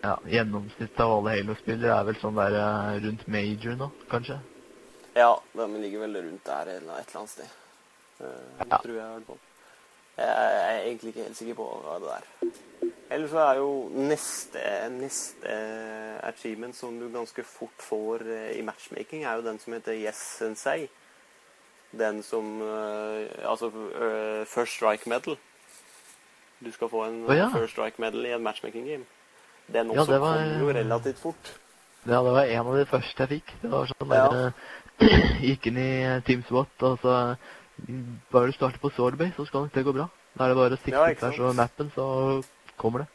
[0.00, 4.40] ja, Gjennomsnittet av alle Halo-spillere er vel sånn der eh, rundt major nå, kanskje?
[5.18, 7.56] Ja, den ligger vel rundt der eller et eller annet sted.
[8.20, 8.76] Eh, Ja.
[8.78, 9.38] Tror jeg i hvert fall.
[10.20, 12.50] Jeg er egentlig ikke helt sikker på hva det er.
[13.10, 15.54] Ellers så er jo neste, neste
[16.28, 20.20] achievement som du ganske fort får eh, i matchmaking, er jo den som heter Yes
[20.38, 20.88] Sensei.
[21.98, 23.70] Den som eh, Altså
[24.46, 25.36] First Strike Medal.
[26.60, 27.48] Du skal få en oh, ja.
[27.54, 29.04] First Strike Medal i en matchmaking game.
[29.72, 31.54] Den Ja, også det var- kommer jo relativt fort.
[32.06, 33.54] Ja, det var en av de første jeg fikk.
[33.62, 34.28] Det var sånn Ja.
[34.28, 34.52] der
[35.40, 37.36] Gikk inn i eh, Team SWAT, og så
[38.32, 40.08] Bare du starter på Swordbase, så skal nok det gå bra.
[40.36, 42.04] Da er det bare å sikte Ja, tvers over mappen, så
[42.78, 43.08] kommer det.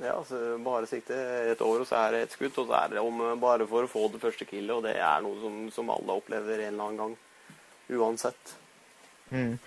[0.00, 1.14] Ja, altså bare sikte
[1.52, 3.82] et år, og så er det et skudd, og så er det om bare for
[3.82, 6.84] å få det første killet, og det er noe som, som alle opplever en eller
[6.84, 7.16] annen gang.
[7.98, 8.54] Uansett.
[9.30, 9.58] Mm.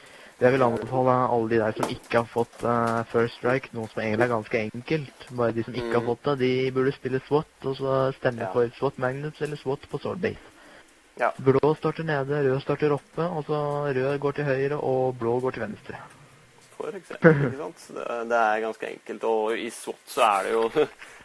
[0.41, 4.01] Jeg vil anbefale alle de der som ikke har fått uh, First Strike, noe som
[4.01, 5.27] egentlig er ganske enkelt.
[5.37, 6.07] Bare de som ikke har Mm.
[6.07, 8.51] fått det, de burde spille SWAT, og så stemme Ja.
[8.53, 10.50] for SWAT Magnus eller SWAT på Swordbase.
[11.21, 11.29] Ja.
[11.37, 13.57] Blå starter nede, rød starter oppe, og så
[13.93, 15.99] rød går til høyre, og blå går til venstre.
[16.73, 17.83] For eksempel, ikke sant?
[17.93, 20.63] Det, det er ganske enkelt, og i SWAT så er det jo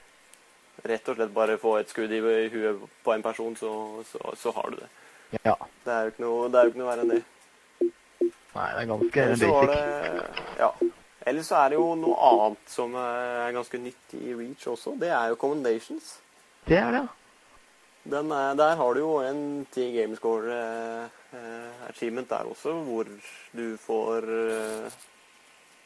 [0.92, 3.72] rett og slett bare få et skudd i huet på en person, så,
[4.10, 4.90] så, så har du det.
[5.40, 5.56] Ja.
[5.86, 7.22] Det er jo ikke noe, det er jo ikke noe verre enn det.
[8.56, 9.72] Nei, det er ganske Ellers basic.
[9.72, 10.70] det, ja.
[11.26, 14.94] Ellers så er det jo noe annet som er ganske nytt i Reach også.
[15.00, 16.18] Det er jo commendations.
[16.68, 17.25] Det er det, ja.
[18.10, 23.04] Den er, der har du jo en ti Gamescore eh, eh, achievement der også, hvor
[23.56, 24.90] du får eh,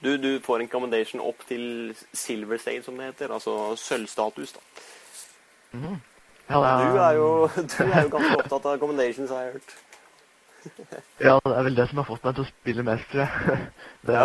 [0.04, 3.32] du, du får en commendation opp til silver state, som det heter.
[3.32, 4.60] Altså sølvstatus, da.
[5.72, 6.00] Mhm.
[6.50, 9.76] ja Du er jo, du er jo ganske opptatt av commendations, har jeg hørt.
[11.24, 13.68] Ja, det er vel det som har fått meg til å spille mest, tror jeg.
[14.08, 14.16] Det,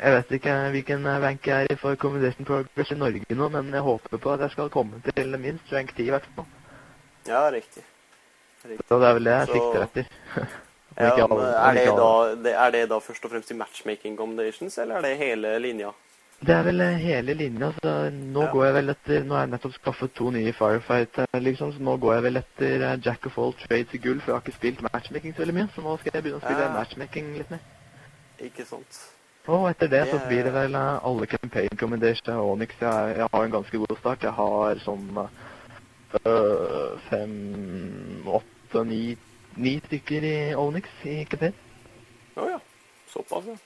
[0.00, 3.68] Jeg vet ikke hvilken rank jeg er i for Commendation Progress i Norge nå, men
[3.72, 6.48] jeg håper på at jeg skal komme til minst rank 10 i hvert fall.
[7.28, 7.82] Ja, riktig.
[8.64, 8.86] riktig.
[8.88, 10.06] Så det er vel det jeg sikter etter.
[11.00, 14.74] Ja, men er, det da, det, er det da først og fremst i matchmaking combinations,
[14.78, 15.88] eller er det hele linja?
[16.42, 18.50] Det er vel eh, hele linja, så nå Ja.
[18.52, 21.94] går jeg vel etter Nå har jeg nettopp skaffet to nye Firefighter, liksom, så nå
[22.02, 24.56] går jeg vel etter eh, Jack of all trades i gull, for jeg har ikke
[24.58, 26.72] spilt matchmaking så veldig mye, så nå skal jeg begynne å spille Ja.
[26.76, 27.64] matchmaking litt mer.
[28.50, 29.00] Ikke sant?
[29.48, 32.76] Og etter det så blir det vel eh, alle campaign commendations og Onyx.
[32.84, 34.28] Jeg, jeg har en ganske god start.
[34.28, 35.08] Jeg har sånn
[37.08, 37.34] fem,
[38.28, 39.16] åtte, ni,
[39.56, 41.50] ni stykker i Onyx i KP.
[42.40, 42.58] Å ja.
[43.12, 43.58] Såpass, ja.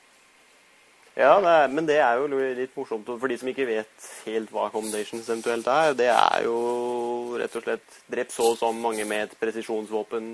[1.17, 4.51] Ja, det er, men det er jo litt morsomt for de som ikke vet helt
[4.53, 5.95] hva accommodations eventuelt er.
[5.97, 6.57] Det er jo
[7.41, 10.27] rett og slett drep så og så mange med et presisjonsvåpen,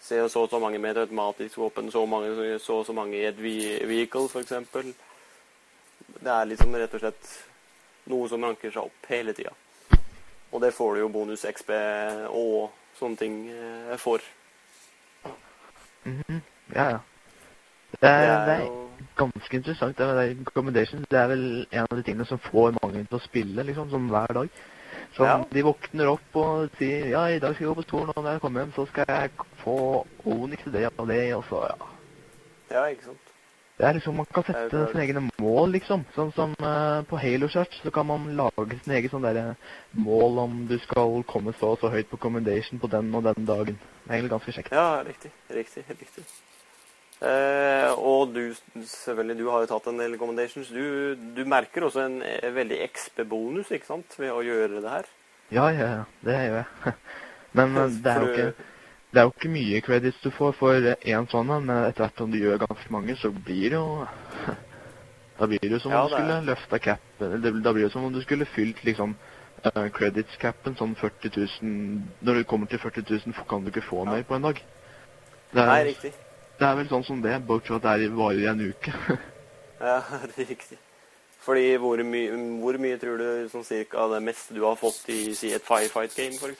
[0.00, 3.16] se så og så mange med et automatisk våpen, så, mange, så og så mange
[3.16, 4.52] i et ve- vehicle, f.eks.
[6.20, 7.32] Det er liksom rett og slett
[8.12, 9.54] noe som ranker seg opp hele tida.
[10.52, 11.70] Og det får du jo bonus XP
[12.28, 13.36] og sånne ting
[13.96, 14.18] for.
[16.04, 16.40] Mm -hmm.
[16.74, 16.98] Ja, ja.
[17.90, 19.98] Det Det er, det er er jo ganske interessant.
[19.98, 23.24] Det er Accommodations det er vel en av de tingene som får mange til å
[23.24, 24.48] spille liksom, som hver dag.
[25.12, 25.42] Så Ja.
[25.52, 28.30] De våkner opp og sier ja, i dag skal jeg gå på torn, og når
[28.30, 29.30] jeg kommer hjem, så skal jeg
[29.64, 31.86] få Onyx til det og det, og så ja.
[32.70, 33.29] Ja, ikke sant.
[33.80, 36.02] Det er liksom, Man kan sette sine egne mål, liksom.
[36.12, 40.42] Sånn som uh, på Halo Search så kan man lage sine egne sånne der, mål
[40.42, 43.80] om du skal komme så og så høyt på commendation på den og den dagen.
[44.04, 44.76] Det er egentlig ganske kjekt.
[44.76, 45.32] Ja, riktig.
[45.56, 45.86] Riktig.
[45.88, 46.26] riktig.
[47.20, 48.42] Uh, og du,
[48.84, 50.68] selvfølgelig, du har jo tatt en del commendations.
[50.72, 55.08] Du, du merker også en eh, veldig XP-bonus, ikke sant, ved å gjøre det her.
[55.50, 56.04] Ja, ja, ja.
[56.24, 56.94] Det gjør jeg.
[57.56, 58.69] Men det er jo ikke
[59.12, 62.30] det er jo ikke mye credits du får for én sånn, men etter hvert som
[62.30, 64.06] du gjør ganske mange, så blir det jo
[65.40, 67.92] Da blir det jo som Ja, om du er- skulle løfta capen Da blir det
[67.92, 69.14] som om du skulle fylt liksom
[69.64, 74.04] uh, credits-capen sånn 40 000 Når du kommer til 40 000, kan du ikke få
[74.04, 74.10] Ja.
[74.12, 74.60] mer på en dag.
[75.52, 76.12] Det Nei, er, riktig.
[76.60, 78.92] det er vel sånn som det, bortsett fra at det er varer i en uke.
[79.80, 80.02] Ja,
[80.36, 80.78] det er riktig.
[81.40, 82.26] Fordi hvor, my
[82.60, 86.12] hvor mye tror du sånn cirka det meste du har fått i si, et firefight
[86.14, 86.52] game, for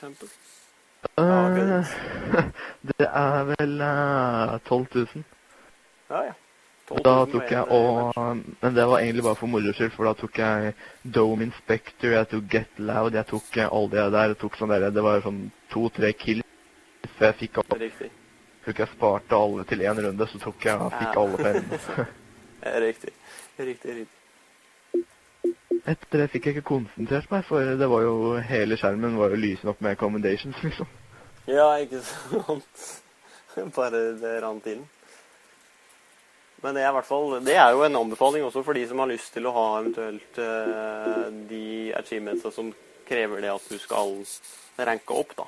[1.17, 1.85] Eh,
[2.91, 5.23] det er vel uh, 12 000.
[6.11, 6.33] Ja, ja.
[6.91, 9.47] 12 Da 000 tok var jeg en, og eh, Men det var egentlig bare for
[9.47, 10.73] moro skyld, for da tok jeg
[11.17, 14.33] Dome Inspector, jeg tok Get Loud, jeg tok eh, alle de der.
[14.41, 16.45] Tok sånn der, Det var sånn to-tre kills.
[17.17, 18.09] Så jeg fikk alle, Riktig.
[18.65, 21.21] tok jeg sparte alle til én runde, så tok jeg fikk Ja.
[21.21, 22.05] alle på
[22.65, 23.13] Ja, Riktig.
[23.57, 24.20] Riktig, riktig.
[25.89, 28.15] Etter det fikk jeg ikke konsentrert meg, for det var jo
[28.45, 30.89] hele skjermen var jo lysende opp med accommodations, liksom.
[31.49, 32.83] Ja, ikke sant.
[33.77, 34.83] Bare det rant inn.
[36.61, 39.33] Men det er fall Det er jo en anbefaling også for de som har lyst
[39.33, 42.69] til å ha eventuelt uh, de achievementsa som
[43.07, 44.13] krever det at du skal
[44.77, 45.47] ranke opp, da.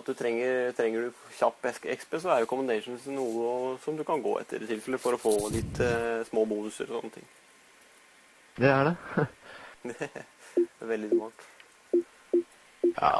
[0.00, 4.22] At du trenger, trenger du kjapp XP, så er jo commendations noe som du kan
[4.22, 7.28] gå etter i tilfelle for å få litt uh, små bonuser og sånne ting.
[8.58, 8.96] Det er det.
[9.82, 10.10] Det
[10.80, 11.46] er veldig smart.
[13.00, 13.12] Ja.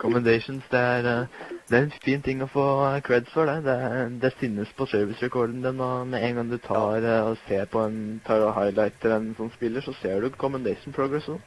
[0.00, 1.26] Commendations, det er, eh,
[1.68, 3.60] det er en fin ting å få eh, creds for, det.
[3.66, 7.68] Det, det synes på servicerekorden din, og med en gang du tar eh, og ser
[7.72, 11.44] på en, tar og highlighter en som spiller, så ser du commendation progress og sånn.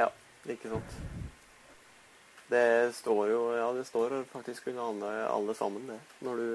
[0.00, 0.08] Ja,
[0.48, 0.98] ikke sant.
[2.48, 6.00] Det står jo Ja, det står faktisk under alle, alle sammen, det.
[6.24, 6.48] Når du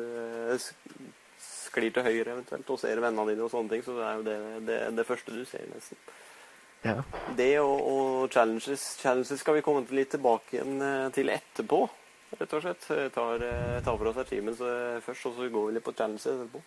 [1.74, 4.28] sklir til høyre eventuelt og ser vennene dine og sånne ting, så det er jo
[4.30, 4.38] det,
[4.70, 6.00] det, det første du ser, nesten.
[6.84, 6.98] Ja.
[7.38, 11.78] Det og, og challenges Challenges skal vi komme til litt tilbake igjen eh, til etterpå,
[12.36, 12.90] rett og slett.
[13.16, 16.28] Tar, eh, tar for oss achievements eh, først, og så går vi litt på challenges
[16.34, 16.60] etterpå.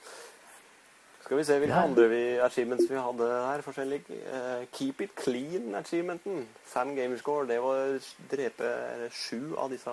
[1.27, 1.85] Skal vi se hvilke Ja.
[1.85, 3.62] andre vi, achievements vi hadde her.
[3.66, 3.97] forskjellig.
[4.31, 6.45] Uh, keep it clean achievementen.
[6.64, 7.49] Fem gamerscore.
[7.51, 7.97] Det var å
[8.31, 8.69] drepe
[9.11, 9.90] sju av disse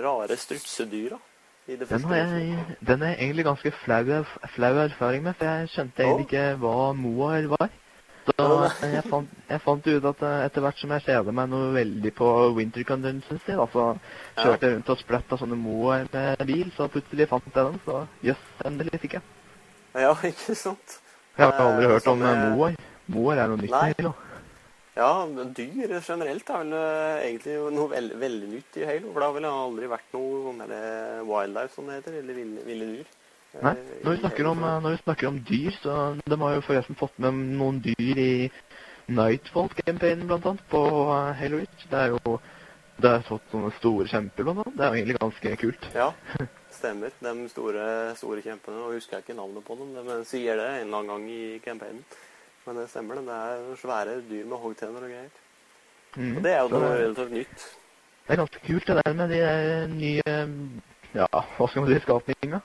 [0.00, 1.18] rare strutsedyra.
[1.70, 4.24] I det Den har jeg, den er egentlig ganske flau,
[4.56, 7.68] flau erfaring med, for jeg skjønte egentlig ikke hva Moar var.
[8.30, 8.46] Så
[8.90, 12.12] jeg fant, jeg fant ut at eh, etter hvert som jeg kjeder meg noe veldig
[12.18, 13.86] på winter consistency, da, så
[14.42, 18.02] kjørte jeg rundt og splatta sånne Moar med bil, så plutselig fant jeg den, så
[18.26, 19.24] jøss, endelig fikk jeg.
[19.94, 20.98] Ja, ikke sant?
[21.38, 22.76] Jeg har aldri Eh, hørt om eh, Moar.
[23.10, 23.86] Moar er noe nytt Nei.
[23.94, 24.12] i Halo.
[24.96, 25.10] Ja,
[25.56, 29.12] dyr generelt er vel eh, egentlig noe veld, veldig nytt i Halo.
[29.12, 30.84] For det har vel aldri vært noe det
[31.28, 32.20] wildlife, som det heter.
[32.20, 33.16] Eller ville, ville dyr.
[33.58, 36.62] Nei, Eh, når vi, snakker om, når vi snakker om dyr, så de har jo
[36.62, 38.32] forresten fått med noen dyr i
[39.10, 41.86] Nightfall-campaignen, blant annet, på eh, Halo Reach.
[41.90, 42.38] Det er jo
[43.00, 44.76] det er fått sånne store kjemper, blant annet.
[44.76, 45.86] Det er jo egentlig ganske kult.
[45.96, 46.10] Ja,
[46.80, 47.12] Stemmer.
[47.20, 47.84] De store,
[48.16, 48.84] store kjempene.
[48.86, 51.58] Og husker jeg ikke navnet på dem, men sier det en eller annen gang i
[51.64, 52.04] campaignen.
[52.66, 53.26] Men det stemmer, det.
[53.26, 55.30] Det er svære dyr med hoggtenner og greier.
[56.16, 56.36] Mhm.
[56.36, 57.68] Og det er jo noe relativt nytt.
[58.26, 59.40] Det er ganske kult det der med de
[59.94, 60.22] nye
[61.14, 62.60] Ja, hva skal man si, skapninga.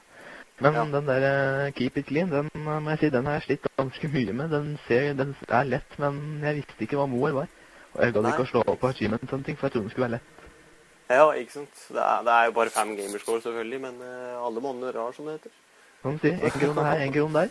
[0.60, 0.84] Men Ja.
[0.86, 3.66] den der eh, Keep It Clean, den eh, må jeg si, den har jeg slitt
[3.78, 4.50] ganske mye med.
[4.50, 7.48] Den, ser, den er lett, men jeg visste ikke hva Moer var.
[7.96, 9.92] Og jeg gadd ikke å slå opp på achievement og ting, for jeg trodde den
[9.92, 10.32] skulle være lett.
[11.10, 11.82] Ja, ikke sant.
[11.90, 15.26] Det er, det er jo bare fem gamerscore, selvfølgelig, men eh, alle monner har, som
[15.26, 15.52] det heter.
[16.02, 16.32] Som du si.
[16.34, 17.50] En krone her, en krone der.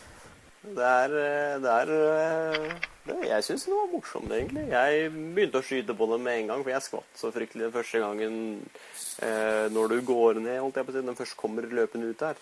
[0.64, 2.74] Det er, eh, det er eh,
[3.04, 4.64] det, Jeg syns det var morsomt, egentlig.
[4.72, 7.74] Jeg begynte å skyte på det med en gang, for jeg skvatt så fryktelig den
[7.74, 8.36] første gangen
[9.20, 12.20] eh, når du går ned, holdt jeg på å si, den først kommer løpende ut
[12.22, 12.40] der.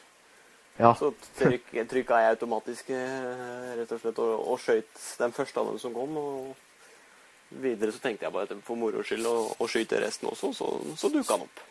[0.79, 0.95] Ja.
[0.97, 5.73] Så tryk, trykka jeg automatisk eh, rett og slett og, og skøyt den første av
[5.73, 6.17] dem som kom.
[6.17, 10.55] Og videre så tenkte jeg bare at for moro skyld å, å skyte resten også,
[10.57, 11.67] så, så dukka han opp.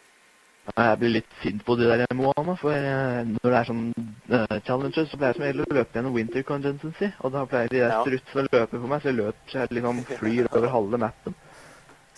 [0.69, 3.85] Jeg blir litt sint på de der Moana, for eh, når det er sånn
[4.29, 7.71] uh, challenges, så pleier jeg som regel å løpe gjennom winter contingency, og da pleier
[7.71, 8.01] de der Ja.
[8.05, 11.35] strutsene å løpe på meg, så jeg løper så jeg liksom flyr over halve mappen.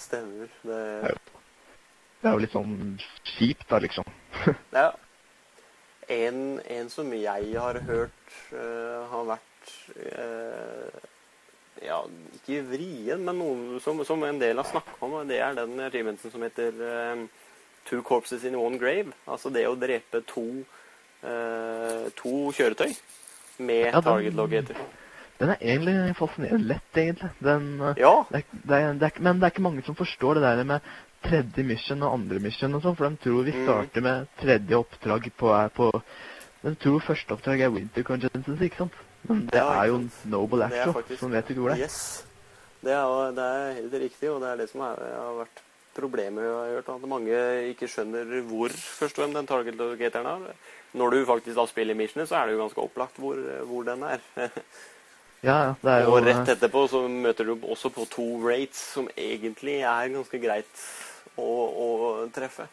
[0.03, 0.51] Stemmer.
[0.67, 0.81] Det,
[2.19, 2.75] Det er jo litt sånn
[3.31, 4.11] kjipt, da, liksom.
[4.81, 4.89] ja.
[6.11, 9.71] En, en som jeg har hørt uh, har vært
[10.19, 10.99] uh,
[11.83, 12.01] Ja,
[12.35, 15.79] ikke vrien, men noen som, som en del har snakka om, og det er den
[15.83, 17.23] achievementen som heter eh,
[17.89, 19.11] Two corpses in one grave.
[19.27, 20.43] Altså det å drepe to,
[21.23, 22.93] uh, to kjøretøy
[23.59, 24.75] med Ja, target locator.
[25.39, 27.29] Den er egentlig fascinerende lett, egentlig.
[27.43, 29.95] Den, eh, Ja, det er, det er, det er, men det er ikke mange som
[29.95, 30.79] forstår det der med
[31.23, 33.63] tredje mission og andre mission og sånn, for de tror vi Mm.
[33.65, 35.89] starter med tredje oppdrag på, på
[36.63, 38.93] De tror første oppdrag er winter contingency, ikke sant?
[39.27, 41.83] Men det er jo en noble action, som vet ikke hvor det er.
[41.83, 42.25] Yes.
[42.83, 44.95] Det er, det er helt riktig, og det er det som har
[45.41, 45.62] vært
[45.95, 46.89] problemet jeg har hørt.
[46.93, 50.55] At mange ikke skjønner hvor først og den target locatoren er.
[50.93, 54.03] Når du faktisk da spiller missionet, så er det jo ganske opplagt hvor, hvor den
[54.03, 54.19] er.
[55.43, 59.09] Ja, det er jo og rett etterpå så møter du også på to rates, som
[59.19, 60.83] egentlig er ganske greit
[61.35, 61.47] å,
[61.83, 61.87] å
[62.31, 62.69] treffe.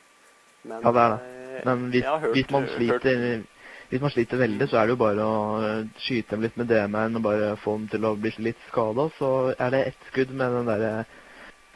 [0.62, 1.32] Men, Ja, det er det.
[1.56, 3.42] eh, Men hvis, hørt- hvis man sliter
[3.90, 6.68] hvis man sliter veldig, så er det jo bare å eh, skyte dem litt med
[6.70, 9.08] DM-en og bare få dem til å bli litt skada.
[9.18, 10.92] Så er det ett skudd med den derre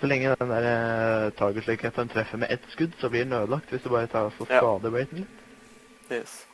[0.01, 3.71] Så lenge den der target locatoren treffer med ett skudd, så blir den ødelagt.
[3.71, 4.59] Hvis du bare tar og Ja.
[4.59, 5.29] skader litt.
[6.11, 6.45] Yes.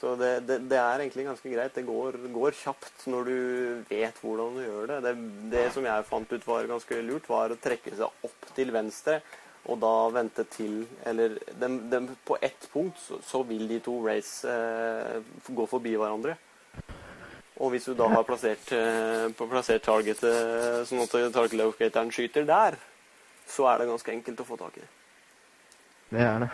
[0.00, 1.74] Så det, det, det er egentlig ganske greit.
[1.74, 3.38] Det går, går kjapt når du
[3.88, 4.98] vet hvordan du gjør det.
[5.06, 5.14] det.
[5.52, 9.20] Det som jeg fant ut var ganske lurt, var å trekke seg opp til venstre
[9.64, 13.94] og da vente til Eller dem, dem, på ett punkt så, så vil de to
[14.04, 16.36] race eh, gå forbi hverandre.
[17.62, 22.76] Og hvis du da har plassert, eh, plassert targetet sånn at target locatoren skyter der,
[23.46, 24.90] så er det ganske enkelt å få tak i det.
[26.14, 26.48] Er det.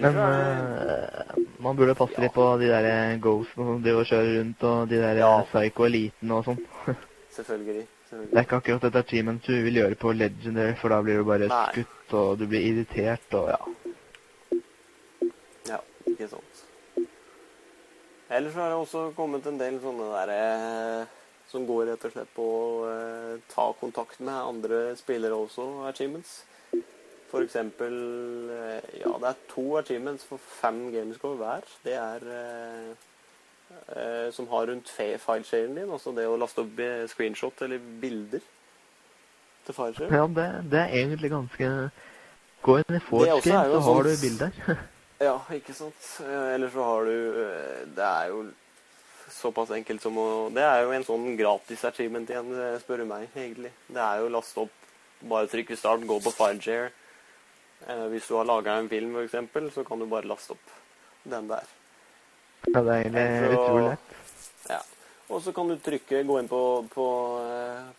[0.00, 2.22] Men uh, eh, man burde passe Ja.
[2.22, 5.32] litt på de der ghostene som driver og kjører rundt, og de der Ja.
[5.50, 6.60] psycho-eliten og sånn.
[7.36, 7.86] Selvfølgelig.
[8.08, 8.30] Selvfølgelig.
[8.30, 11.24] Det er ikke akkurat dette teamet du vil gjøre på Legendary, for da blir du
[11.24, 11.66] bare Nei.
[11.72, 13.60] skutt, og du blir irritert, og ja.
[15.68, 16.49] Ja, ikke sant.
[18.30, 21.16] Ellers har det også kommet en del sånne der eh,
[21.50, 26.36] som går rett og slett på å eh, ta kontakt med andre spillere også, achievements.
[27.30, 27.96] For eksempel
[28.54, 31.66] eh, Ja, det er to achievements for fem gamerscore hver.
[31.86, 32.92] Det er eh,
[33.96, 38.46] eh, som har rundt filesharen din, altså det å laste opp eh, screenshot eller bilder
[39.66, 40.14] til fileshare.
[40.22, 41.72] Ja, det, det er egentlig ganske
[42.60, 44.56] Gå inn i jo så har sånn- du bilder.
[45.20, 46.00] Ja, ikke sant.
[46.24, 48.44] Eh, Eller så har du eh, Det er jo
[49.30, 53.08] såpass enkelt som å Det er jo en sånn gratis achievement igjen, eh, spør du
[53.10, 53.72] meg, egentlig.
[53.88, 54.88] Det er jo å laste opp,
[55.30, 56.90] bare trykke start, gå på Fireshare.
[57.86, 60.72] Eh, Hvis du har laga en film, f.eks., så kan du bare laste opp
[61.28, 61.68] den der.
[62.66, 64.16] ja, det er egentlig utrolig lett.
[64.70, 64.80] Ja.
[65.30, 67.06] Og så kan du trykke, gå inn på, på,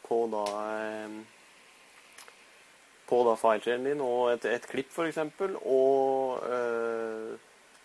[0.08, 1.16] på da eh,
[3.12, 5.20] på da filesharen din og et, et klipp f.eks.
[5.62, 7.32] og eh,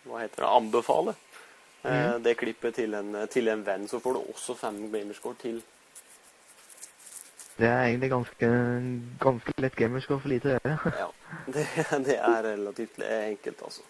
[0.06, 2.22] hva heter det, anbefale eh, Mhm.
[2.22, 3.88] det klippet til en, til en venn.
[3.90, 5.60] Så får du også fem gamerscore til.
[7.56, 8.48] Det er egentlig ganske,
[9.20, 10.90] ganske lett gamerscore for lite å gjøre.
[10.98, 11.06] Ja,
[11.54, 11.66] det,
[12.08, 13.86] det er relativt enkelt, altså.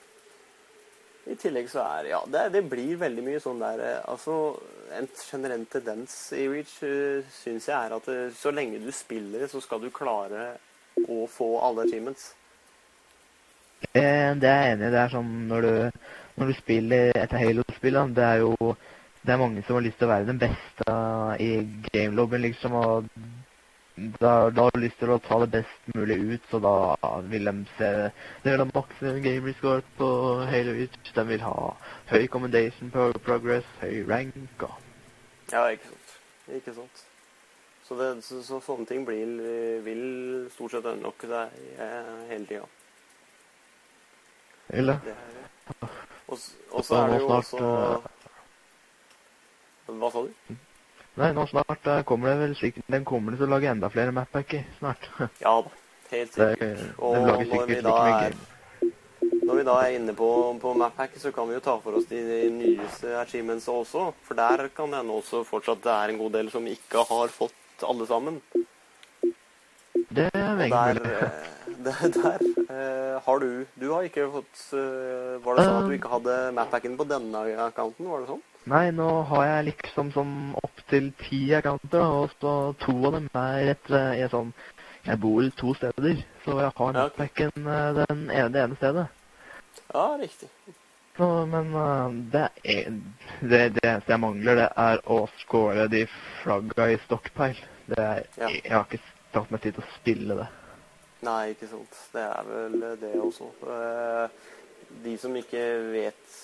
[1.27, 4.37] I tillegg så er ja, det, det blir veldig mye sånn der eh, Altså,
[4.95, 9.43] en generell tendens i Reach uh, syns jeg er at eh, så lenge du spiller
[9.43, 10.53] det, så skal du klare
[11.05, 12.33] å få alle achievements.
[13.93, 14.93] Det er jeg enig i.
[14.93, 16.05] Det er sånn når du,
[16.37, 18.77] når du spiller et Halo-spill, det er jo
[19.27, 20.97] det er mange som har lyst til å være den beste
[21.43, 21.51] i
[21.91, 22.77] gameloben, liksom.
[22.79, 23.09] Og
[24.21, 26.75] da, da har du lyst til å ta det best mulig ut, så da
[27.27, 27.91] vil de se
[28.45, 30.11] De vil ha maksimum gamer score på
[30.53, 31.11] Halo Reach.
[31.17, 31.57] De vil ha
[32.13, 34.79] høy commendation pro progress, høy rank og
[35.51, 36.17] Ja, ikke sant.
[36.61, 37.05] Ikke sant.
[37.87, 39.37] Så, det, så, så sånne ting blir,
[39.87, 40.03] vil
[40.51, 42.65] stort sett unlocke deg eh, hele tida.
[44.75, 44.99] Eller?
[45.05, 45.93] Det er
[46.27, 46.39] Og,
[46.83, 47.59] så er det jo også
[49.87, 50.57] Hva sa du?
[51.17, 54.15] Nei, nå snart eh, kommer det vel sikkert Den kommer til å lage enda flere
[54.15, 55.07] mappacker snart.
[55.45, 55.71] Ja da,
[56.11, 56.83] helt sikkert.
[56.99, 58.35] Og når vi er.
[59.47, 62.09] Når vi da er inne på, på Maphack, så kan vi jo ta for oss
[62.11, 64.09] de, de nyeste achievements også.
[64.27, 67.31] For der kan det hende også fortsatt det er en god del som ikke har
[67.31, 68.41] fått alle sammen.
[70.17, 71.15] Det er veldig der, mulig.
[71.23, 71.55] eh,
[71.87, 75.95] der, der eh, har du Du har ikke fått eh, Var det sånn at du
[75.97, 78.09] ikke hadde Matpacken på denne accounten?
[78.09, 78.45] Var det sånn?
[78.71, 83.61] Nei, nå har jeg liksom sånn opptil ti accounter, og så to av dem er
[83.73, 84.51] rett i sånn
[85.07, 87.07] Jeg bor to steder, så jeg har Ja,
[87.47, 89.07] ene, det ene stedet.
[89.93, 90.49] Ja, riktig.
[91.17, 92.91] Så, men eh, det, er,
[93.41, 96.03] det, det eneste jeg mangler, det er å score de
[96.43, 97.71] flagga i stockpile.
[97.89, 98.51] Det er, Ja.
[98.53, 99.01] Jeg har ikke
[99.33, 100.49] tatt meg tid til å spille det.
[101.27, 101.97] Nei, ikke sant.
[102.13, 103.49] Det er vel det også.
[103.65, 104.53] Eh,
[105.03, 106.35] De som ikke vet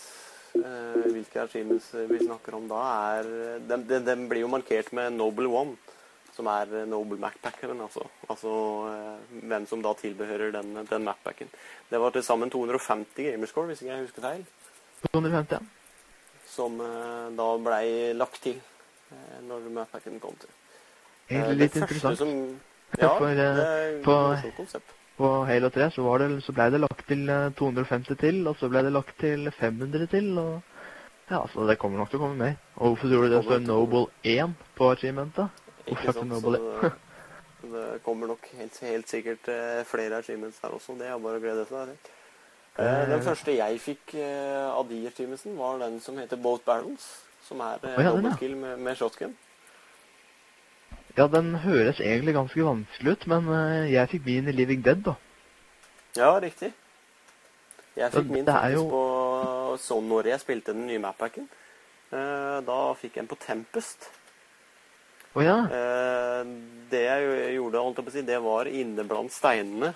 [0.58, 2.80] eh, hvilke achievements vi snakker om da,
[3.20, 3.28] er
[3.68, 5.76] Den dem blir jo markert med Noble One,
[6.36, 8.06] som er eh, Noble Macpackeren, altså.
[8.30, 8.52] Altså
[8.88, 11.50] eh, hvem som da tilbehører den, den Macpacken.
[11.90, 14.44] Det var til sammen 250 gamerscore, hvis ikke jeg husker feil,
[15.12, 15.60] 250, ja.
[16.48, 20.50] som eh, da blei lagt til eh, når Macpacken kom til.
[21.28, 22.18] Eh, Egentlig det litt interessant.
[22.18, 22.34] Som,
[22.98, 24.98] ja, For, eh, det på- morsomt konsept.
[25.12, 28.56] På Halo 3 så, var det, så ble det lagt til eh, 250 til, og
[28.58, 30.62] så ble det lagt til 500 til, og
[31.30, 32.56] ja, så det kommer nok til å komme mer.
[32.76, 33.60] Og hvorfor tror du det står.
[33.68, 35.61] Noble 1 på achievementet?
[35.86, 40.96] Ikke sant, så det, det kommer nok helt, helt sikkert eh, flere achievements her også.
[40.98, 42.12] Det er bare å glede seg til.
[42.78, 43.24] Eh, den Eh.
[43.26, 47.08] første jeg fikk eh, av de achievementsen, var den som heter Boat Barrels.
[47.48, 48.12] Som er eh, Å, ja,
[48.54, 49.34] med, med shotgun.
[51.16, 55.02] Ja, den høres egentlig ganske vanskelig ut, men eh, jeg fikk min i Living Dead,
[55.04, 55.16] da.
[56.16, 56.70] Ja, riktig.
[57.96, 61.44] Jeg fikk min faktisk jo- på sånn når jeg spilte den nye mappacken.
[62.12, 64.08] Eh, da fikk jeg en på Tempest.
[65.32, 65.58] Å ja.
[65.72, 66.40] Eh,
[66.92, 69.92] det jeg gjorde, holdt jeg på å si, det var inne blant steinene.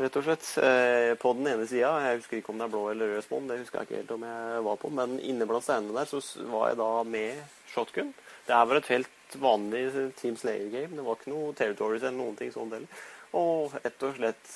[0.00, 0.46] Rett og slett.
[0.64, 3.50] Eh, på den ene sida, jeg husker ikke om det er blå eller rød smån,
[3.50, 6.22] det husker jeg ikke helt om jeg var på, men inne blant steinene der så
[6.48, 7.42] var jeg da med
[7.74, 8.14] shotgun.
[8.46, 9.82] Det her var et helt vanlig
[10.16, 10.96] Team Slayer-game.
[10.96, 13.04] Det var ikke noe territories eller noen ting sånn heller.
[13.36, 14.54] Og rett og slett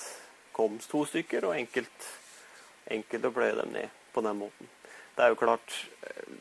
[0.56, 2.08] kom to stykker, og enkelt,
[2.96, 4.72] enkelt å pløye dem ned på den måten.
[5.14, 5.76] Det er jo klart
[6.08, 6.32] eh,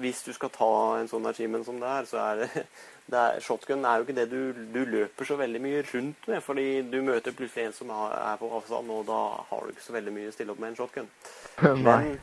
[0.00, 2.64] Hvis du skal ta en sånn achievement som det er, så er det,
[3.12, 6.42] det er, Shotgun er jo ikke det du, du løper så veldig mye rundt med,
[6.44, 9.96] fordi du møter plutselig en som er på avstand, og da har du ikke så
[9.96, 11.10] veldig mye å stille opp med en shotgun.
[11.84, 12.16] Men,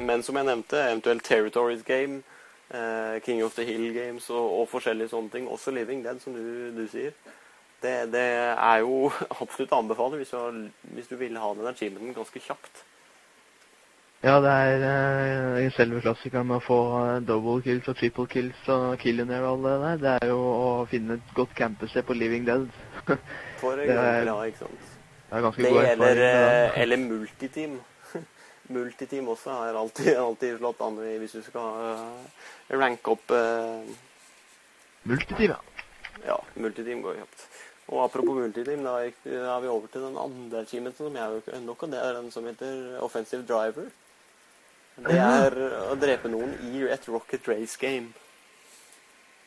[0.00, 2.22] men som jeg nevnte, eventuelt Territories Game,
[2.72, 6.32] eh, King of the Hill Games og, og forskjellige sånne ting, også Living Dead, som
[6.32, 7.12] du, du sier,
[7.84, 9.10] det, det er jo
[9.42, 10.32] absolutt å anbefale hvis
[10.94, 12.84] hvis du vil ha den achievementen ganske kjapt.
[14.24, 18.68] Ja, det er eh, selve klassikeren med å få eh, double kills og triple kills
[18.72, 19.98] og killionaire og alt det der.
[20.00, 22.62] Det er jo å finne et godt campested på Living Dead.
[23.60, 24.86] For er- eksempel, ja, ikke sant?
[25.28, 27.74] Det er ganske Det god eller, erfaring med eh, eller multiteam.
[28.78, 32.46] multiteam også er alltid, alltid slått an hvis du skal uh,
[32.80, 33.90] ranke opp uh...
[35.04, 35.58] Multiteam, ja.
[36.30, 37.44] Ja, multiteam går kjapt.
[37.90, 41.92] Og apropos multiteam, da er vi over til den andre teamen som jeg nok, og
[41.92, 43.92] det er den som heter Offensive Driver.
[44.94, 45.56] Det er
[45.90, 48.12] å drepe noen i et Rocket Race game.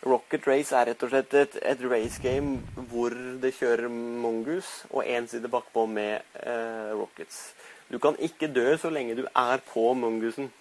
[0.07, 2.59] Rocket Race er rett og slett et, et race game
[2.91, 7.39] hvor det kjører mongoose og én side bakpå med eh, rockets.
[7.87, 10.51] Du kan ikke dø så lenge du er på mongoosen.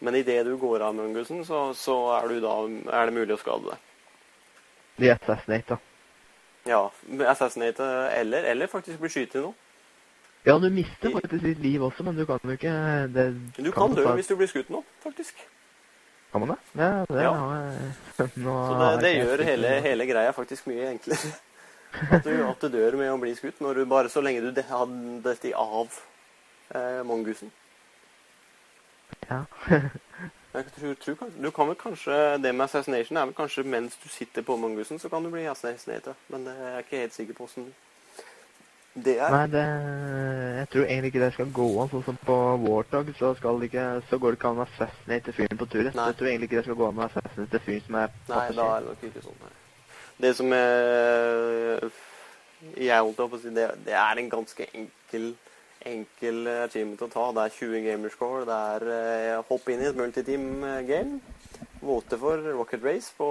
[0.00, 2.54] Men idet du går av mongoosen, så, så er, du da,
[2.94, 3.84] er det mulig å skade deg.
[4.96, 5.78] De assassinate, da.
[6.66, 6.82] Ja,
[7.30, 9.65] assassinate eller, eller faktisk bli skutt i noe.
[10.46, 12.72] Ja, du mister faktisk ditt liv også, men du kan jo ikke
[13.14, 13.26] det,
[13.56, 15.40] Du kan dø hvis du blir skutt nå, faktisk.
[16.32, 16.58] Kan man det?
[16.78, 17.32] Ja, det Ja.
[17.32, 21.32] har nå Så det, det gjør hele, hele greia faktisk mye enklere.
[22.12, 24.50] At du, at du dør med å bli skutt, når du bare så lenge du
[24.52, 24.86] de- har
[25.24, 25.94] dette av
[26.74, 27.48] eh, mongoosen.
[29.30, 29.44] Ja.
[30.56, 34.08] Jeg tror, tror, du kan vel kanskje, Det med assassination er vel kanskje mens du
[34.08, 36.14] sitter på mongoosen, så kan du bli assassinated.
[36.32, 37.66] Men det er jeg ikke helt sikker på åssen
[39.04, 39.30] det er.
[39.30, 39.64] Nei, det
[40.56, 41.90] Jeg tror egentlig ikke det skal gå an.
[41.92, 45.34] Sånn som på Warthog, så, skal det ikke, så går det ikke an å assassinate
[45.36, 45.92] fyren på turen.
[45.92, 46.10] Nei.
[46.10, 48.68] Jeg tror egentlig ikke det skal gå an å assassinate fyren som er Nei, da
[48.68, 49.40] er det nok ikke sånn.
[49.44, 49.54] Nei.
[50.16, 51.90] Det som er,
[52.80, 55.34] jeg holdt opp å si, det, det er en ganske enkel
[55.86, 57.26] enkel achievement å ta.
[57.36, 58.46] Det er 20 gamerscore.
[58.48, 61.20] Det er å hopp inn i et multiteam eh, game.
[61.82, 63.28] Vote for Rocket Race på,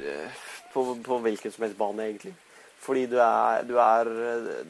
[0.00, 0.40] eh,
[0.72, 2.34] på, på hvilken som helst bane, egentlig.
[2.82, 4.08] Fordi du er, du er,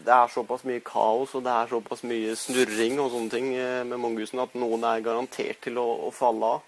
[0.04, 3.84] det er såpass mye kaos og det er såpass mye snurring og sånne ting eh,
[3.88, 6.66] med mongusen at noen er garantert til å, å falle av.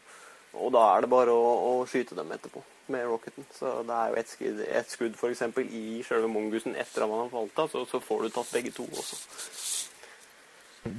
[0.55, 2.63] Og da er det bare å, å skyte dem etterpå
[2.95, 3.45] med rocketen.
[3.53, 5.43] Så det er jo ett skudd, et skudd f.eks.
[5.69, 8.73] i selve mongusen etter at man har falt av, så, så, får du tatt begge
[8.77, 9.19] to også.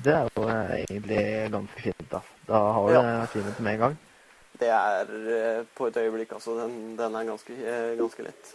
[0.05, 1.23] Det er jo eh, egentlig
[1.55, 2.21] ganske fint, da.
[2.45, 3.01] Da har du Ja.
[3.23, 3.55] ja.
[3.57, 3.97] med en gang.
[4.59, 6.59] Det er eh, på et øyeblikk, altså.
[6.61, 7.57] Den, den er ganske,
[7.97, 8.53] ganske lett.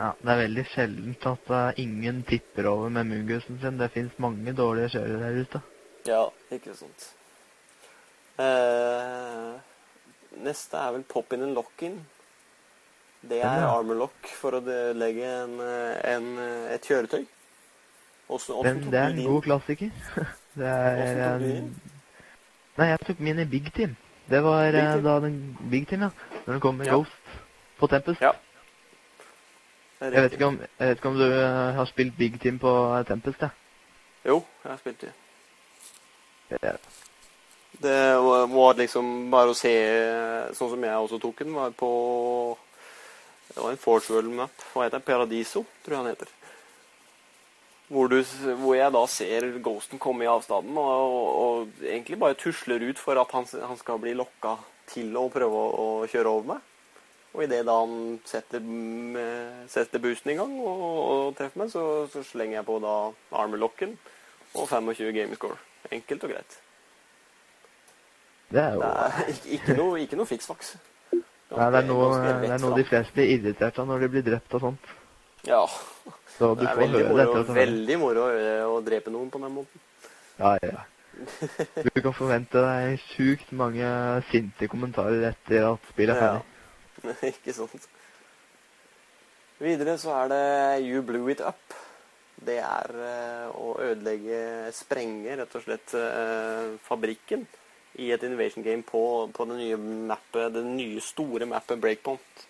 [0.00, 3.76] Ja, Det er veldig sjeldent at uh, ingen tipper over med mungusen sin.
[3.80, 5.60] Det fins mange dårlige kjørere der ute.
[6.08, 6.22] Ja,
[6.56, 7.10] ikke sant.
[8.40, 9.50] Eh,
[10.40, 11.98] neste er vel pop-in and lock-in.
[13.20, 13.76] Det er Ja.
[13.76, 14.60] armor lock for å
[14.96, 17.26] legge en, eh, en, eh, et kjøretøy.
[18.30, 19.90] Også, også Men det er en god klassiker.
[20.56, 21.80] Det er en?
[22.78, 23.96] Nei, jeg tok min i Big Team.
[24.30, 25.04] Det var Big eh, Team?
[25.04, 26.10] da den Big Team, ja.
[26.46, 26.92] Når den kom med Ja.
[26.96, 27.36] Ghost
[27.78, 28.20] på Tempest.
[28.20, 28.32] Ja.
[30.00, 32.70] Jeg vet, ikke om, jeg vet ikke om du eh, har spilt Big Team på
[32.96, 33.50] eh, Tempest, jeg.
[34.24, 35.12] Jo, jeg har spilt det.
[36.62, 36.72] Ja.
[37.80, 39.70] Det var liksom bare å se
[40.56, 41.90] Sånn som jeg også tok den, var på
[43.52, 44.64] Det var en Force Map.
[44.72, 45.06] Hva heter den?
[45.06, 46.32] Paradiso, tror jeg han heter.
[47.90, 48.20] Hvor, du,
[48.62, 53.00] hvor jeg da ser Ghosten komme i avstanden og, og, og egentlig bare tusler ut
[53.02, 54.56] for at han, han skal bli lokka
[54.92, 55.70] til å prøve å,
[56.04, 56.69] å kjøre over meg.
[57.30, 57.92] Og idet han
[58.26, 62.78] setter, mm, setter boosten i gang og, og treffer meg, så, så slenger jeg på
[62.82, 62.94] da
[63.38, 63.94] armlocken
[64.54, 65.58] og 25 game score.
[65.94, 66.58] Enkelt og greit.
[68.50, 70.72] Det er jo Det er ikke, ikke noe, ikke noe fiksfaks.
[71.14, 74.26] Nei, det er noe, det er noe de fleste blir irritert av når de blir
[74.26, 74.90] drept og sånt.
[75.46, 75.64] Ja.
[76.36, 78.26] Så du Det er får veldig moro, veldig moro
[78.74, 79.86] å drepe noen på den måten.
[80.38, 80.84] Ja, ja.
[81.84, 83.88] Du kan forvente deg sjukt mange
[84.30, 86.49] sinte kommentarer etter at spillet er ferdig.
[87.32, 87.88] ikke sant.
[89.60, 90.44] Videre så er det
[90.86, 91.76] You Blew It Up.
[92.40, 97.44] Det er eh, å ødelegge, sprenge rett og slett eh, fabrikken
[98.00, 99.02] i et Innovation Game på,
[99.34, 99.76] på det nye
[100.08, 102.46] mappet, det nye store mappet Breakpoint.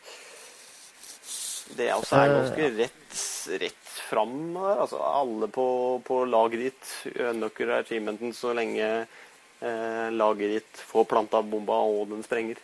[1.75, 3.21] Det er også er Eh, ganske rett,
[3.65, 4.85] rett fram der.
[4.87, 5.67] Altså alle på,
[6.07, 8.89] på laget ditt unlocker achievementen så lenge
[9.61, 12.63] eh, laget ditt får planta bomba og den sprenger.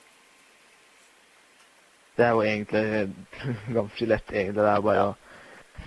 [2.17, 2.83] Det er jo egentlig
[3.79, 4.65] ganske lett, egentlig.
[4.65, 5.15] Det er bare å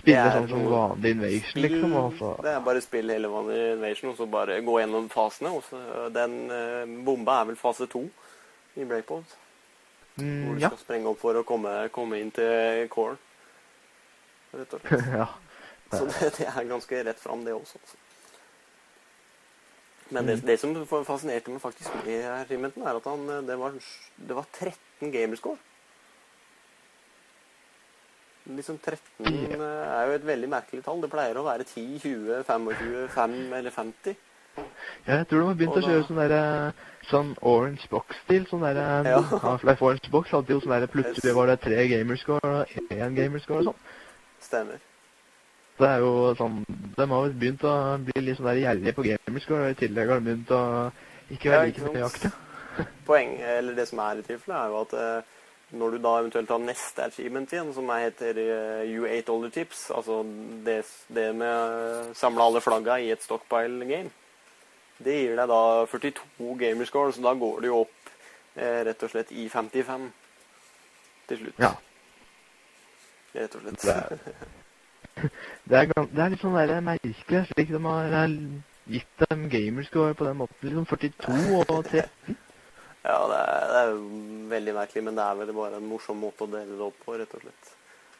[0.00, 1.94] spille sånn som vanlig Invasion, liksom.
[1.98, 5.50] Og Det er bare spill hele vanlig Invasion, og så bare gå gjennom fasene.
[5.58, 5.80] Og så,
[6.14, 8.04] den uh, bomba er vel fase to
[8.78, 9.34] i Breakpoint.
[10.14, 10.68] Hvor mm, du Ja.
[10.70, 13.16] skal sprenge opp for å komme, komme inn til core.
[14.54, 15.10] Rett og slett.
[15.20, 15.26] ja.
[15.90, 17.80] Så det, det er ganske rett fram, det også.
[17.82, 17.96] Altså.
[20.10, 20.46] Men det, Mm.
[20.46, 20.74] det som
[21.06, 23.74] fascinerte meg faktisk med achievementen, er at han, eh, det, var,
[24.28, 25.58] det var 13 gamerscore.
[28.56, 31.00] Liksom 13 eh, er jo et veldig merkelig tall.
[31.02, 34.18] Det pleier å være 10, 20, 25, 5 eller 50.
[35.06, 35.80] Ja, Jeg tror de har begynt da...
[35.80, 36.42] å kjøre sånn derre
[37.10, 38.46] sånn Orange Box-stil.
[38.50, 39.22] Sånn derre Ja.
[39.46, 43.62] Half-Life Orange Box hadde jo sånn derre Plutselig var det tre gamerscore og én gamerscore
[43.62, 43.82] og sånn.
[44.44, 44.86] Stemmer.
[45.80, 47.74] Det er jo sånn De har jo begynt å
[48.04, 50.62] bli litt sånn der gjerrige på gamerscore, og i tillegg har de begynt å
[51.30, 52.32] ikke Ja, være ikke like nøyaktige.
[53.08, 55.36] Poeng, eller det som er i tilfellet, er jo at eh,
[55.70, 59.90] når du da eventuelt har neste achievement igjen, som er heter eh, U8 Older Tips,
[59.94, 60.22] altså
[60.66, 60.80] det,
[61.14, 64.10] det med å samle alle flagga i et stockpile game,
[65.00, 68.10] det gir deg da 42 gamerscore, så da går det jo opp
[68.56, 70.08] eh, rett og slett i 55
[71.30, 71.62] til slutt.
[71.62, 71.72] Ja.
[73.36, 73.86] Rett og slett.
[73.86, 74.10] Det er,
[75.70, 78.36] det er, det er litt sånn der merkelig, slik de har har
[78.90, 80.68] gitt dem gamerscore på den måten.
[80.68, 82.02] Liksom 42 og 3.
[83.04, 83.92] Ja, det er, det er
[84.50, 87.16] veldig merkelig, men det er vel bare en morsom måte å dele det opp på,
[87.20, 87.70] rett og slett.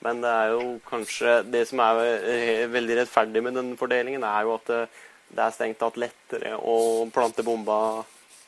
[0.01, 4.47] Men det er jo kanskje Det som er eh, veldig rettferdig med den fordelingen, er
[4.49, 4.79] jo at det,
[5.37, 6.77] det er strengt tatt lettere å
[7.13, 7.77] plante bomba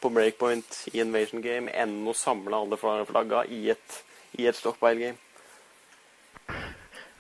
[0.03, 3.99] på breakpoint i Invasion Game enn å samle alle fla- flagga i et,
[4.41, 5.21] i et stockpile game.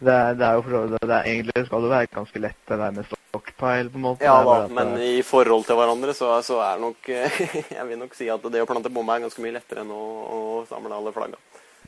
[0.03, 2.41] Det er, det er jo for så vidt det er, Egentlig skal det være ganske
[2.43, 4.25] lett, det der med stockpile, på en måte.
[4.27, 7.07] Ja da, men det- i forhold til hverandre så, så er nok
[7.79, 10.03] Jeg vil nok si at det å plante bomba er ganske mye lettere enn å,
[10.27, 11.39] å samle alle flagga.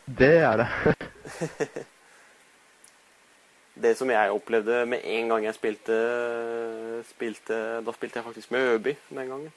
[0.06, 0.68] Det er det.
[3.74, 5.94] Det som jeg opplevde med en gang jeg spilte,
[7.08, 9.52] spilte Da spilte jeg faktisk med Øby den gangen.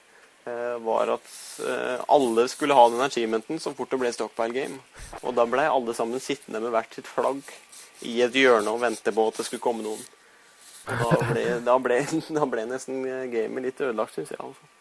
[0.47, 1.27] eh, var at
[1.67, 4.79] eh, alle skulle ha den achievementen så fort det ble stockpile game.
[5.21, 7.43] Og da ble alle sammen sittende med hvert sitt flagg
[8.07, 10.01] i et hjørne og vente på at det skulle komme noen.
[10.87, 11.99] Da ble, da ble,
[12.39, 13.03] da ble nesten
[13.33, 14.39] gamet litt ødelagt, syns jeg.
[14.39, 14.71] altså.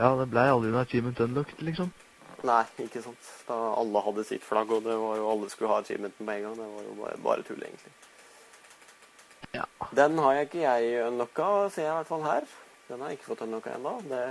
[0.00, 1.92] Ja, det blei aldri en achievement unlocked, liksom.
[2.44, 3.28] Nei, ikke sant.
[3.48, 6.48] Da alle hadde sitt flagg, og det var jo alle skulle ha achievementen med en
[6.48, 6.58] gang.
[6.58, 7.94] Det var jo bare, bare tull, egentlig.
[9.54, 9.64] Ja.
[9.96, 12.50] Den har jeg ikke jeg unlocka, ser jeg i hvert fall her.
[12.90, 13.94] Den har jeg ikke fått unlocka ennå.
[14.10, 14.24] Det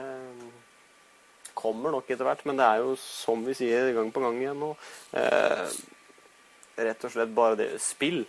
[1.58, 4.58] kommer nok etter hvert, men det er jo som vi sier gang på gang igjen
[4.58, 4.72] nå
[5.20, 5.68] eh,
[6.74, 8.24] Rett og slett bare det spill.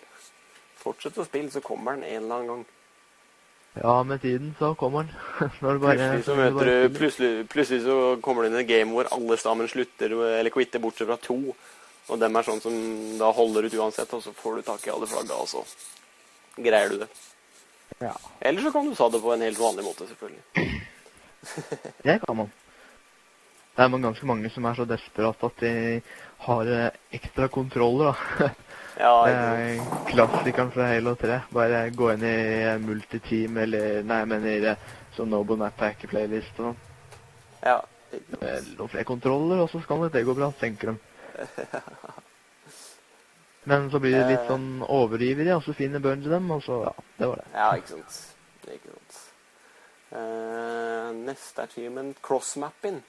[0.76, 2.64] Fortsett å spille, så kommer den en eller annen gang.
[3.74, 5.50] Ja, med tiden så kommer den.
[5.60, 8.94] Bare Plutselig så møter bare du plutselig, plutselig så kommer du inn i et game
[8.94, 11.38] hvor alle stammen slutter eller quitter bortsett fra to.
[12.12, 12.74] Og dem er sånn som
[13.18, 15.62] da holder ut uansett, og så får du tak i alle flagga, og så
[16.60, 17.08] greier du det.
[18.02, 20.82] Ja, Eller så kan du ta det på en helt vanlig måte, selvfølgelig.
[22.04, 22.52] det kan man.
[23.74, 25.72] Det er man ganske mange som er så desperate at de
[26.44, 28.50] har eh, ekstra kontroller, da.
[28.98, 31.40] Ja, Det er klassikeren fra Halo 3.
[31.52, 32.34] Bare gå inn i
[32.78, 34.76] multiteam eller Nei, jeg mener
[35.16, 36.78] sånn Nobo Map Pack playlist og sånn.
[37.64, 37.80] ja.
[38.14, 40.96] Noen flere kontroller, og så skal det gå bra, tenker de.
[43.66, 44.48] Men så blir de litt Eh.
[44.52, 47.44] sånn overivrig, og så finner Bungie dem, og så Ja, det var det.
[47.54, 48.36] Ja, ikke sant.
[48.70, 49.20] Ikke sant.
[50.14, 53.00] Uh, neste achievement, crossmapping.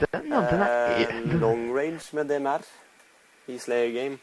[0.00, 0.68] Den, ja, den er,
[1.12, 2.62] uh, long range med DMR
[3.48, 4.18] i Slayer Game.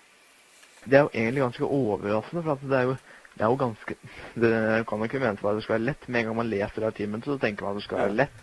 [0.86, 2.96] Det er jo egentlig ganske overraskende, for det er jo
[3.32, 3.96] det er jo ganske
[4.36, 6.08] Det kan jo ikke mene at det skal være lett.
[6.08, 8.42] Med en gang man leser artimen, så tenker man at det skal være lett.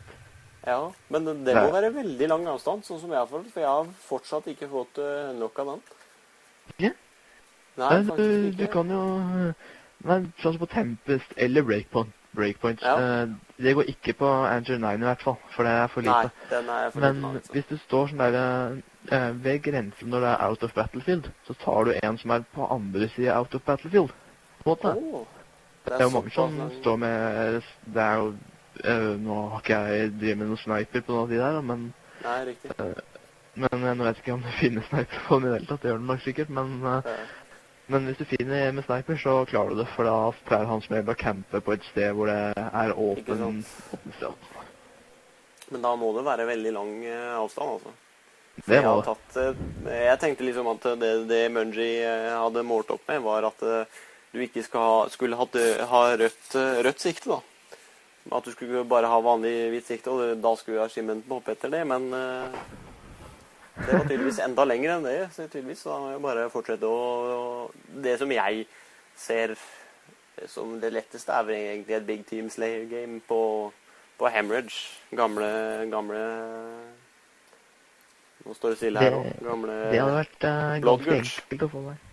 [0.67, 0.79] Ja,
[1.09, 3.69] men det, det må være veldig lang avstand, sånn som jeg har fått, for jeg
[3.69, 5.83] har fortsatt ikke fått uh, nok av den.
[6.75, 6.93] Ikke?
[7.79, 8.25] Nei, Nei, du,
[8.59, 9.03] du kan jo
[10.09, 12.15] Nei, sånn som på Tempest eller Breakpoint.
[12.37, 12.83] Breakpoint.
[12.85, 12.95] Ja.
[13.01, 16.29] eh, det går ikke på Angel 9 i hvert fall, for det er for lite.
[16.29, 17.55] Nei, den er for Men liten, altså.
[17.57, 18.37] hvis du står sånn der
[19.13, 22.45] eh, ved grensen når det er out of battlefield, så tar du en som er
[22.55, 24.11] på andre siden out of battlefield.
[24.65, 24.95] På en måte.
[24.97, 25.27] Oh,
[25.89, 27.63] det er jo mange som lang- står med
[27.95, 28.35] Det er jo
[28.85, 31.87] eh, Nå har ikke jeg drevet med noen sniper på noen av de der, men,
[32.25, 32.71] Nei, riktig.
[33.55, 35.71] men eh, nå vet jeg ikke om det finnes sniper på den i det hele
[35.71, 35.83] tatt.
[35.83, 37.19] Det gjør det nok sikkert, men eh, Ja.
[37.89, 39.87] Men hvis du finner med sniper, så klarer du det.
[39.95, 43.41] For da pleier han som regel å campe på et sted hvor det er åpen,
[43.95, 44.35] åpen sted.
[45.73, 47.95] Men da må det være veldig lang eh, avstand, altså.
[48.67, 52.65] Det jeg, må har tatt, eh, jeg tenkte liksom at det, det Mungie eh, hadde
[52.67, 54.01] målt opp med, var at eh,
[54.35, 56.51] du ikke ha, skulle eh, ha rødt,
[56.85, 57.87] rødt sikte, da.
[58.37, 61.81] At du skulle bare ha vanlig hvitt sikte, og da skulle achievementen hoppe etter det.
[61.89, 65.15] Men det var tydeligvis enda lenger enn det.
[65.33, 67.71] Så tydeligvis da må jeg bare fortsette å
[68.05, 68.67] Det som jeg
[69.17, 69.57] ser
[70.47, 73.41] som det letteste, er vel egentlig et Big Team Slayer game på,
[74.21, 74.77] på Hemorrhage.
[75.17, 75.49] Gamle,
[75.91, 76.21] gamle
[78.49, 79.43] Nå står det stille her Det- òg.
[79.45, 82.05] Gamle Det hadde vært uh, ganske enkelt å få meg.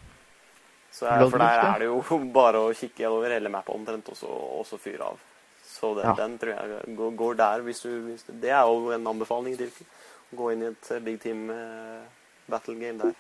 [0.95, 4.15] Så er, for der er det jo bare å kikke over hele mappa omtrent, og
[4.19, 4.27] så,
[4.59, 5.19] og så fyre av.
[5.65, 6.13] Så den, Ja.
[6.19, 9.57] den tror jeg går, går der hvis du, hvis du Det er jo en anbefaling
[9.57, 12.03] til å gå inn i et eh, big team uh,
[12.47, 13.13] battle game der.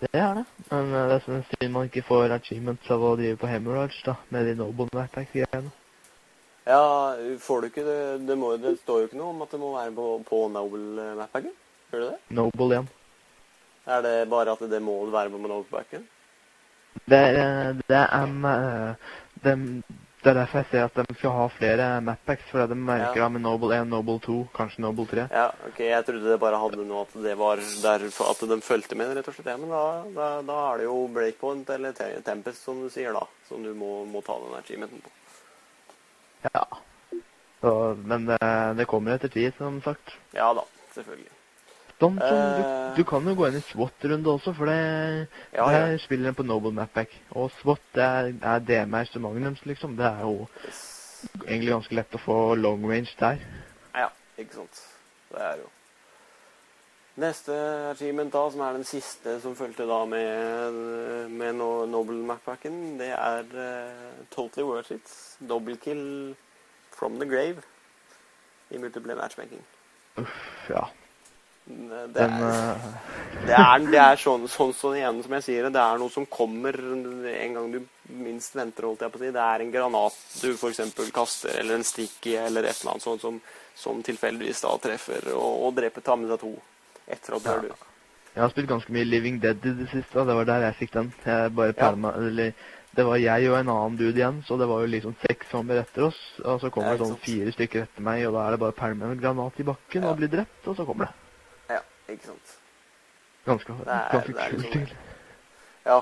[0.00, 0.44] Det er det.
[0.70, 4.00] Men uh, det er sånn synd man ikke får achievements av å drive på Hemorrhage,
[4.06, 4.16] da.
[4.30, 5.72] Med de Noble Backpack-greiene.
[6.68, 9.60] Ja, får du ikke det Det, må, det står jo ikke noe om at det
[9.62, 11.54] må være på, på Noble mappacken.
[11.92, 12.18] Gjør det det?
[12.36, 12.90] Noble 1.
[13.88, 16.04] Er det bare at det må være på Noble backen?
[17.08, 19.08] Det er, det er, eh,
[19.44, 19.82] dem-
[20.18, 23.28] det er derfor jeg sier at de skal ha flere mapbacks, for de merker Ja.
[23.30, 25.28] med Noble 1, Noble 2, kanskje Noble 3.
[25.30, 28.96] Ja, ok, jeg trodde det bare hadde noe at det var der at de fulgte
[28.98, 29.46] med, rett og slett.
[29.46, 29.84] Ja, men da,
[30.16, 31.92] da, da er det jo Breakpoint eller
[32.26, 35.14] Tempest, som du sier da, som du må, må ta den achievementen på.
[36.46, 36.66] Ja.
[37.60, 37.72] Så,
[38.06, 38.38] men det,
[38.78, 40.14] det kommer etter tid, som sagt.
[40.36, 40.62] Ja da,
[40.94, 41.32] selvfølgelig.
[41.98, 42.90] Sånn uh, du, Eh.
[42.94, 44.76] du kan jo gå inn i SWAT-runde også, for det
[45.56, 45.98] Ja, der ja.
[45.98, 47.10] spiller på Noble Mapback.
[47.34, 49.96] Og SWAT det er, er DMRs som magnums, liksom.
[49.98, 50.46] Det er jo
[51.42, 53.42] egentlig ganske lett å få long range der.
[53.98, 54.78] Ja, ikke sant.
[55.34, 55.66] Det er jo.
[57.18, 57.54] Neste
[57.90, 60.76] achievement da, som er den siste som fulgte da med,
[61.34, 65.10] med no, Noble Mappacken, det er uh, Totally Worth It.
[65.42, 66.36] Double kill
[66.94, 67.64] from the grave
[68.70, 69.64] i multiple matchmaking.
[70.22, 70.84] Uff, ja.
[71.66, 72.86] Det er, er, uh...
[73.48, 76.14] det er, det er sånn, sånn, sånn igjen som jeg sier det, det er noe
[76.14, 77.82] som kommer en gang du
[78.14, 79.34] minst venter, holdt jeg på å si.
[79.34, 80.86] Det er en granat du f.eks.
[81.10, 83.42] kaster, eller en stikk i, eller et eller annet sånt som,
[83.74, 86.56] som tilfeldigvis da treffer og, og dreper tar med seg to
[87.08, 87.84] etter at du død.
[88.34, 90.74] Jeg har spilt ganske mye Living Dead i det siste, og det var der jeg
[90.78, 91.12] fikk den.
[91.24, 91.90] Jeg bare Ja.
[91.94, 92.52] meg, eller
[92.96, 95.80] det var jeg og en annen dude igjen, så det var jo liksom seks zombier
[95.80, 96.20] etter oss.
[96.44, 97.24] Og så kommer det sånn sant.
[97.24, 100.02] fire stykker etter meg, og da er det bare å pælme en granat i bakken
[100.02, 100.08] Ja.
[100.10, 101.14] og bli drept, og så kommer det.
[101.70, 102.56] Ja, ikke sant.
[103.46, 104.96] Ganske, ganske det er kult, egentlig.
[105.86, 106.00] Ja.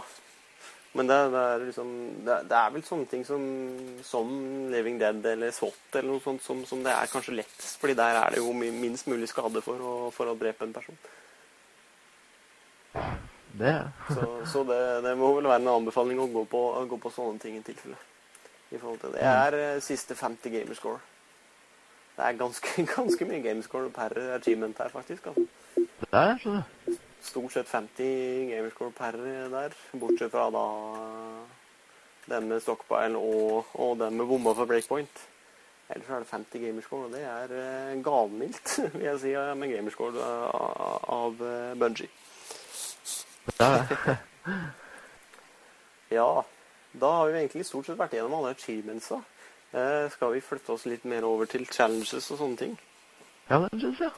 [0.96, 1.88] Men det, det er liksom
[2.24, 3.42] det, det er vel sånne ting som,
[4.06, 4.30] som
[4.72, 8.20] Living Dead eller SWAT eller noe sånt som, som det er kanskje lettest, fordi der
[8.22, 11.00] er det jo minst mulig skade for å, for å drepe en person.
[13.56, 13.74] Det
[14.08, 17.12] Så, så det, det må vel være en anbefaling å gå på, å gå på
[17.12, 17.98] sånne ting i tilfelle.
[18.72, 19.20] I forhold til det.
[19.22, 20.98] Jeg er eh, siste 50 gamerscore.
[22.16, 25.28] Det er ganske, ganske mye gamerscore per achievement her, faktisk.
[25.30, 25.86] Altså.
[26.00, 26.56] det er så
[27.26, 29.16] Stort sett 50 gamerscore per
[29.52, 30.66] der, bortsett fra da
[32.30, 35.26] den med stockpile og, og den med bomba for breakpoint.
[35.94, 39.70] Ellers er det 50 gamerscore, og det er eh, gavmildt, vil jeg si, eh, med
[39.70, 42.08] gamerscore av, av eh, det
[43.60, 44.16] er.
[46.10, 46.42] Ja,
[46.94, 49.18] da har vi egentlig stort sett vært gjennom alle achievementsa.
[49.74, 52.76] Eh, skal vi flytte oss litt mer over til challenges og sånne ting?
[53.48, 54.12] Challenges, Ja,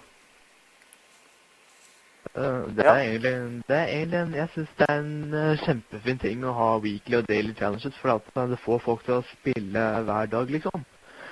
[2.24, 2.42] det.
[2.42, 2.94] Eh, Det Ja.
[2.94, 6.52] er egentlig, det er egentlig en, Jeg syns det er en eh, kjempefin ting å
[6.52, 10.50] ha weekly og daily challenges, for at det får folk til å spille hver dag,
[10.50, 10.84] liksom.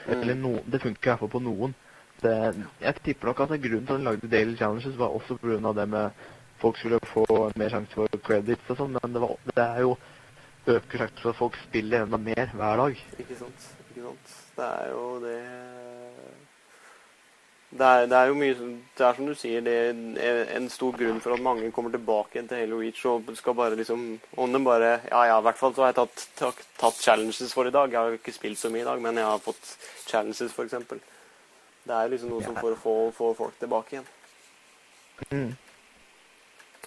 [0.07, 0.21] Mm.
[0.21, 1.75] Eller no, det funker i hvert fall på noen.
[2.23, 5.73] Det, jeg tipper nok at grunnen til at de lagde daily challenges, var også pga.
[5.73, 6.11] det med
[6.59, 9.97] folk skulle få mer sjanse for credits og sånn, men det, var, det er jo
[10.67, 12.97] øker sjansen for at folk spiller enda mer hver dag.
[13.19, 13.67] Ikke sant?
[13.91, 14.33] Ikke sant?
[14.57, 15.37] Det er jo det
[17.79, 18.55] det er, det er jo mye
[18.97, 19.75] Det er som du sier, det
[20.23, 23.57] er en stor grunn for at mange kommer tilbake igjen til Halo Reach og skal
[23.59, 24.07] bare liksom
[24.37, 27.53] Om de bare Ja ja, i hvert fall så har jeg tatt, tatt, tatt challenges
[27.55, 27.93] for i dag.
[27.93, 31.01] Jeg har ikke spilt så mye i dag, men jeg har fått challenges, eksempel.
[31.87, 32.61] Det er liksom noe som Ja.
[32.61, 34.11] for å få, få folk tilbake igjen.
[35.31, 35.57] Mm.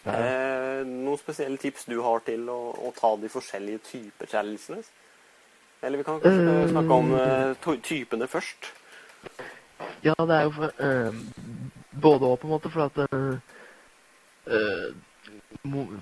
[0.05, 4.91] Er, Eh, noen spesielle tips du har til å, å ta de forskjellige typer challenges?
[5.81, 6.69] Eller vi kan kanskje mm.
[6.73, 8.71] snakke om uh, typene først.
[10.03, 11.13] Ja, det er jo for, eh,
[12.01, 13.09] både og, på en måte, for at
[15.63, 15.99] mo-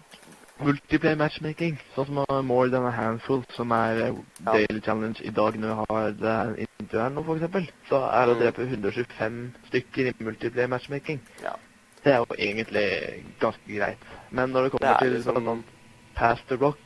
[0.57, 4.13] Multiplayer matchmaking, sånn som uh, More Than A Handful, som er Ja.
[4.47, 8.37] daily challenge i dag når vi har det intervjuet nå, eksempel, så er det å
[8.37, 8.41] Mm.
[8.41, 11.19] drepe 125 stykker i multiplayer matchmaking.
[11.43, 11.53] Ja.
[12.03, 13.97] Det er jo egentlig ganske greit.
[14.31, 15.65] Men når det kommer Det til liksom- sånn annet
[16.15, 16.79] Pass the Rock,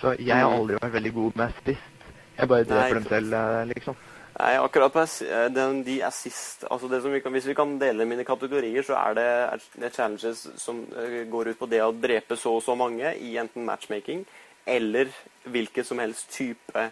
[0.00, 0.60] så jeg har Mm.
[0.60, 1.98] aldri vært veldig god med spist.
[2.38, 3.96] Jeg bare Nei, dreper dem selv, liksom.
[4.40, 8.24] Nei, akkurat på eh, den, de assist altså vi kan, Hvis vi kan dele mine
[8.24, 12.36] kategorier, så er det, er det challenges som eh, går ut på det å drepe
[12.36, 14.24] så og så mange i enten matchmaking
[14.66, 15.10] eller
[15.44, 16.90] hvilken som helst type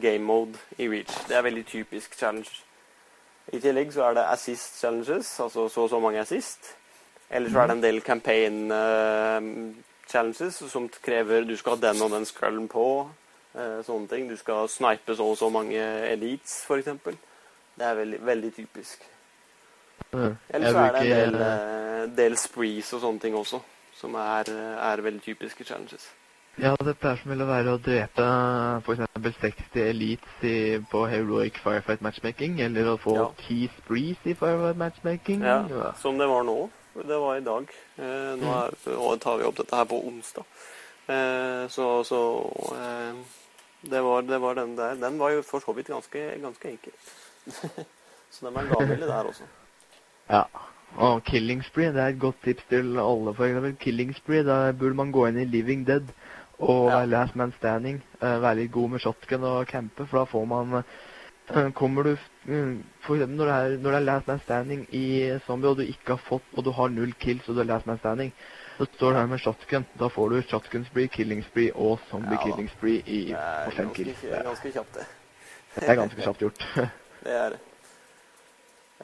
[0.00, 1.12] game mode i Reach.
[1.28, 2.62] Det er veldig typisk challenge.
[3.52, 6.76] I tillegg så er det assist challenges, altså så og så mange assist.
[7.30, 9.74] Eller så er det en del campaign uh,
[10.06, 12.86] challenges som krever du skal ha den og den skrullen på.
[13.54, 14.28] Eh, sånne ting.
[14.30, 15.80] Du skal snipe så og så mange
[16.12, 16.92] elites, f.eks.
[17.80, 19.02] Det er veldig, veldig typisk.
[20.12, 20.36] Mm.
[20.48, 23.60] Eller så er det en del, eh, del sprees og sånne ting også,
[23.94, 26.08] som er, eh, er veldig typiske challenges.
[26.58, 28.24] Ja, det pleier som vel å være å drepe
[28.84, 29.38] f.eks.
[29.40, 30.56] 60 elites i,
[30.90, 33.28] på heroic firefight matchmaking, eller å få Ja.
[33.46, 35.42] 10 sprees i firefight matchmaking.
[35.42, 36.70] Ja, Som det var nå.
[36.94, 37.70] Det var i dag.
[37.98, 40.44] Eh, nå er, tar vi opp dette her på onsdag.
[41.10, 42.20] Eh, så så
[42.76, 43.14] eh,
[43.90, 44.94] det, var, det var den der.
[44.94, 46.92] Den var jo for så vidt ganske, ganske enkel.
[48.30, 49.48] så den var gavmild der også.
[50.30, 50.42] Ja.
[50.96, 53.76] Og Killing Spree, det er et godt tips til alle, for eksempel.
[53.80, 56.08] Killing Spree, da burde man gå inn i Living Dead
[56.58, 57.04] og Ja.
[57.04, 58.02] last man standing.
[58.22, 60.82] eh, være litt god med shotgun og campe, for da får man
[61.74, 65.38] Kommer du mm, For eksempel når det, er, når det er last man standing i
[65.46, 67.86] zombie, og du ikke har fått Og du har null kills, og du er last
[67.86, 68.32] man standing,
[68.80, 69.86] så står det her med shotgun.
[70.00, 73.90] Da får du shotgun spree, killing spree og zombie Ja killing spree i på fem
[73.94, 74.22] kills.
[74.22, 75.04] Det er, ganske kjapt, det.
[75.74, 76.64] det er ganske kjapt gjort.
[77.20, 77.58] Det er det.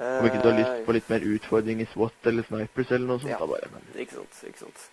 [0.00, 3.06] Om ikke du har lyst Eh, på litt mer utfordring i SWAT eller snipers eller
[3.10, 3.38] noe sånt, Ja.
[3.38, 3.68] da bare
[4.00, 4.86] Ikke sant, ikke sant.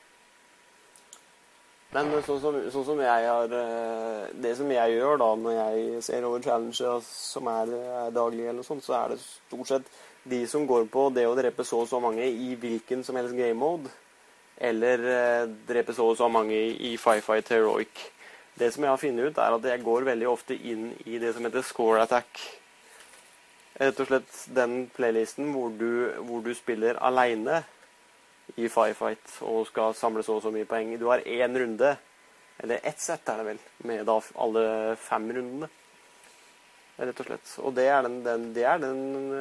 [1.94, 6.04] Men sånn som, sånn som jeg har eh, Det som jeg gjør da når jeg
[6.04, 7.74] ser over challenger som er,
[8.08, 9.92] er daglige, eller noe sånt, så er det stort sett
[10.28, 13.36] de som går på det å drepe så og så mange i hvilken som helst
[13.36, 13.92] game mode,
[14.58, 18.10] eller eh, drepe så og så mange i, Firefight Heroic.
[18.54, 21.34] Det som jeg har funnet ut, er at jeg går veldig ofte inn i det
[21.34, 22.42] som heter score attack.
[23.82, 27.64] Rett og slett den playlisten hvor du, hvor du spiller aleine
[28.62, 30.94] i Firefight og skal samle så og så mye poeng.
[31.02, 31.96] Du har én runde,
[32.62, 34.66] eller ett sett er det vel, med da alle
[35.02, 35.72] fem rundene.
[36.94, 37.54] Rett og slett.
[37.66, 39.00] Og det er den, den, det er den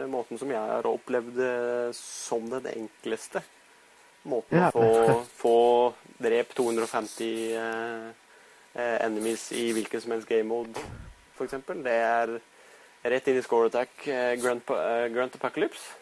[0.08, 3.42] måten som jeg har opplevd eh, som den enkleste.
[4.25, 4.68] Måten Ja.
[4.70, 8.11] å få, få drept 250 eh,
[8.75, 10.79] eh, enemies i hvilken som helst game mode,
[11.37, 11.57] f.eks.
[11.83, 12.37] Det er
[13.03, 15.99] rett inn i score attack eh, Grunt, eh, Grunt Apocalypse.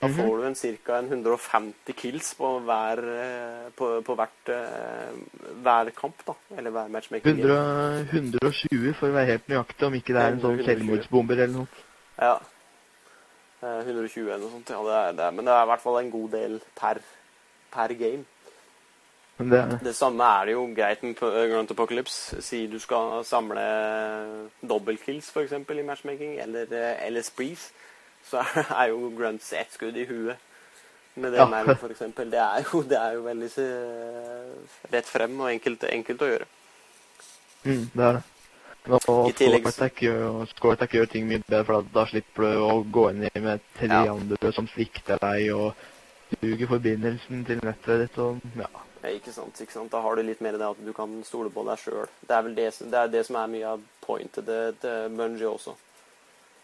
[0.00, 0.16] Da Mhm.
[0.18, 0.98] får du en ca.
[1.00, 5.14] 150 kills på hver, eh, på, på hvert, eh,
[5.64, 6.34] hver kamp, da.
[6.58, 7.38] Eller hver matchmaking.
[7.40, 10.66] 100, 120 for å være helt nøyaktig, om ikke det er en sånn 120.
[10.68, 11.68] selvmordsbomber eller noe.
[12.20, 12.34] Ja.
[13.62, 14.68] Eh, 120 eller noe sånt.
[14.68, 17.00] Ja, det er, det men det er i hvert fall en god del per,
[17.72, 18.24] per game.
[19.38, 19.92] Det det.
[19.94, 22.40] Samme er det jo greit med Grunt Apocalypse.
[22.42, 23.62] Si du skal samle
[24.66, 25.52] dobbeltkills f.eks.
[25.52, 27.68] i matchmaking, eller, eh, eller sprees,
[28.26, 30.36] så er- jo Grunts ett skudd i huet.
[31.14, 31.46] Med det Ja.
[31.50, 32.30] nærmet, eksempel.
[32.30, 36.46] Det er jo, det er jo veldig eh, rett frem og enkelt, enkelt å gjøre.
[37.64, 38.22] Mm, det er det.
[39.08, 42.60] Og I tillegg- Score Attack gjør, Score gjør ting mye bedre, for da slipper du
[42.64, 44.12] å gå inn med tre Ja.
[44.14, 45.74] andre som svikter deg, og
[46.42, 48.68] duger forbindelsen til nettet ditt, og ja.
[49.02, 49.92] Ja, ikke sant, ikke sant.
[49.92, 52.08] Da har du litt mer det at du kan stole på deg sjøl.
[52.26, 54.48] Det er vel det, det, er det som er mye av pointet
[54.82, 55.74] til Bungie også.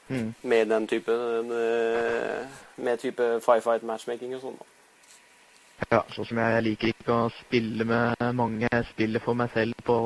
[0.08, 0.34] Mm.
[0.42, 2.46] Med den type eh,
[2.76, 4.58] Med type firefight matchmaking og sånn.
[4.60, 4.70] da.
[5.90, 8.68] Ja, sånn som jeg, jeg liker ikke å spille med mange.
[8.68, 10.00] Jeg spiller for meg selv på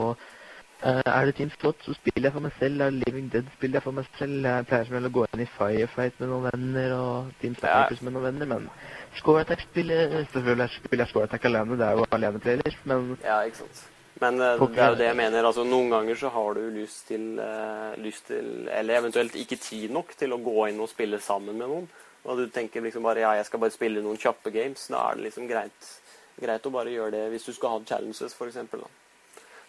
[0.78, 2.80] Uh, Er det Team Slott, så spiller jeg for meg selv.
[2.80, 4.46] Er det Living Dead, spiller jeg for meg selv.
[4.46, 8.02] Jeg pleier som regel å gå inn i Firefight med noen venner og Team Snipers
[8.06, 8.68] med noen venner, men
[9.16, 13.40] Score Attack spiller Selvfølgelig spiller jeg Score Attack alene, det er jo aleneplaylist, men Ja,
[13.48, 13.84] ikke sant.
[14.20, 15.44] Men eh, det er jo det jeg mener.
[15.46, 19.90] altså Noen ganger så har du lyst til, uh, lyst til Eller eventuelt ikke tid
[19.94, 21.88] nok til å gå inn og spille sammen med noen.
[22.24, 24.88] Og du tenker liksom bare ja, jeg skal bare spille noen kjappe games.
[24.90, 25.92] Da er det liksom greit,
[26.40, 28.82] greit å bare gjøre det hvis du skal ha challenges, eksempel.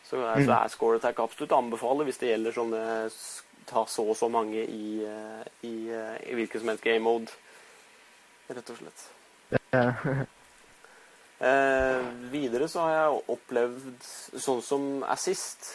[0.10, 0.64] Så, er- så Mm.
[0.64, 3.12] er Score Attack absolutt anbefale hvis det gjelder sånne
[3.70, 7.30] Ta så og så mange i, i, i, eh, i hvilken som helst game mode.
[8.50, 9.04] Rett og slett.
[9.52, 10.26] Eh,
[11.40, 14.08] Eh, videre så har jeg opplevd
[14.44, 15.70] sånn som assist.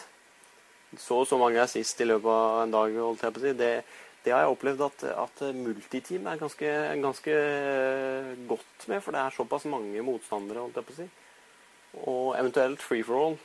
[1.01, 3.53] Så og så mange assist i løpet av en dag, holdt jeg på å si.
[3.57, 3.71] Det,
[4.23, 7.39] det har jeg opplevd at, at multiteam er ganske, ganske
[8.51, 11.09] godt med, for det er såpass mange motstandere, holdt jeg på å si.
[12.05, 13.37] Og eventuelt free for all.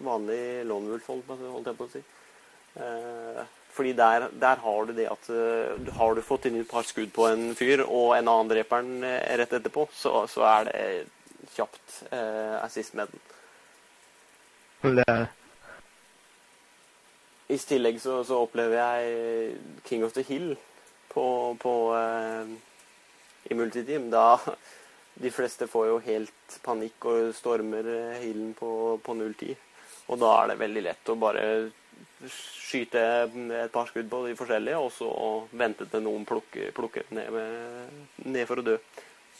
[0.00, 2.04] Vanlig lone wolf, holdt jeg på å si.
[2.80, 3.44] Eh,
[3.74, 7.12] fordi der, der har du det at uh, har du fått inn et par skudd
[7.14, 10.86] på en fyr, og en annen dreper den uh, rett etterpå, så, så er det
[11.56, 14.96] kjapt uh, assist med den.
[14.98, 15.28] det er det.
[17.50, 19.54] I tillegg så, så opplever jeg
[19.88, 20.52] King of the Hill
[21.10, 21.24] på,
[21.58, 22.52] på uh,
[23.50, 24.10] i multiteam.
[24.10, 24.38] Da
[25.20, 29.56] de fleste får jo helt panikk og stormer eh, hillen på, på 010.
[30.10, 31.44] Og da er det veldig lett å bare
[32.28, 33.00] skyte
[33.64, 35.08] et par skudd på de forskjellige, og så
[35.56, 38.76] vente til noen plukker, plukker ned, med, ned for å dø.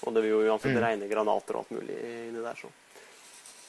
[0.07, 0.83] Og det vil jo uansett Mm.
[0.83, 2.71] regne granater og alt mulig inni der, så.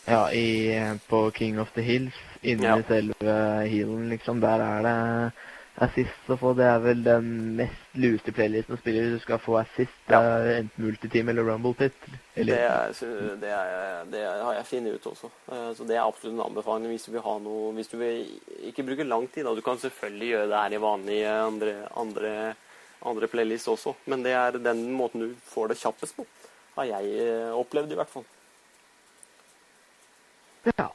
[0.07, 2.81] Ja, i, på King of the Hills, inni Ja.
[2.87, 5.33] selve healen, liksom, der er det
[5.81, 6.51] assist å få.
[6.57, 7.27] Det er vel den
[7.57, 9.95] mest luste playlisten å spille hvis du skal få assist.
[10.07, 10.21] Det Ja.
[10.37, 11.93] er enten multiteam eller rumble pit.
[12.35, 15.31] Eller, Det, er, det, er, det har jeg funnet ut også.
[15.51, 18.27] Eh, Så det er absolutt en anbefaling hvis du vil ha noe Hvis du vil
[18.69, 19.45] ikke bruke lang tid.
[19.45, 19.55] Da.
[19.55, 22.55] Du kan selvfølgelig gjøre det her i vanlige andre, andre,
[23.03, 26.25] andre playlist også, men det er den måten du får det kjappest på.
[26.75, 28.23] Har jeg eh, opplevd, i hvert fall.
[30.77, 30.89] Ja.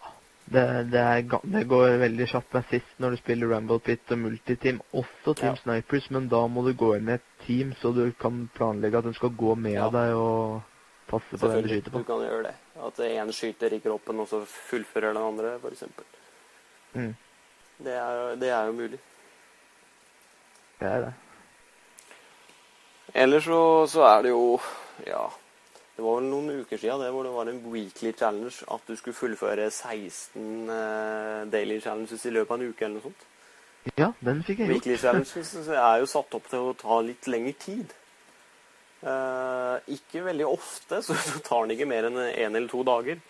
[0.46, 4.18] Det, det, er, det går veldig kjapt med sist når du spiller rumble pit og
[4.22, 4.78] multiteam.
[4.94, 5.58] Også Team Ja.
[5.62, 9.04] Snipers, men da må du gå inn i et team, så du kan planlegge at
[9.08, 9.88] de skal gå med Ja.
[9.90, 10.62] deg og
[11.10, 11.98] passe på hvem du skyter på.
[11.98, 12.54] Du kan gjøre det.
[12.86, 15.82] At en skyter i kroppen, og så fullfører den andre, f.eks.
[16.94, 17.14] Mm.
[17.84, 18.98] Det, er- det er jo mulig.
[20.80, 21.12] Det er det.
[23.14, 24.60] Ellers så, så er det jo
[25.06, 25.26] Ja.
[25.96, 28.96] Det var vel noen uker siden det hvor det var en weekly challenge at du
[28.98, 33.24] skulle fullføre 16 uh, daily challenges i løpet av en uke eller noe sånt.
[33.96, 34.74] Ja, den fikk jeg gjort.
[34.74, 37.94] Weekly challenges er jo satt opp til å ta litt lengre tid.
[39.06, 41.16] Uh, ikke veldig ofte, så
[41.46, 43.20] tar den ikke mer enn én eller to dager,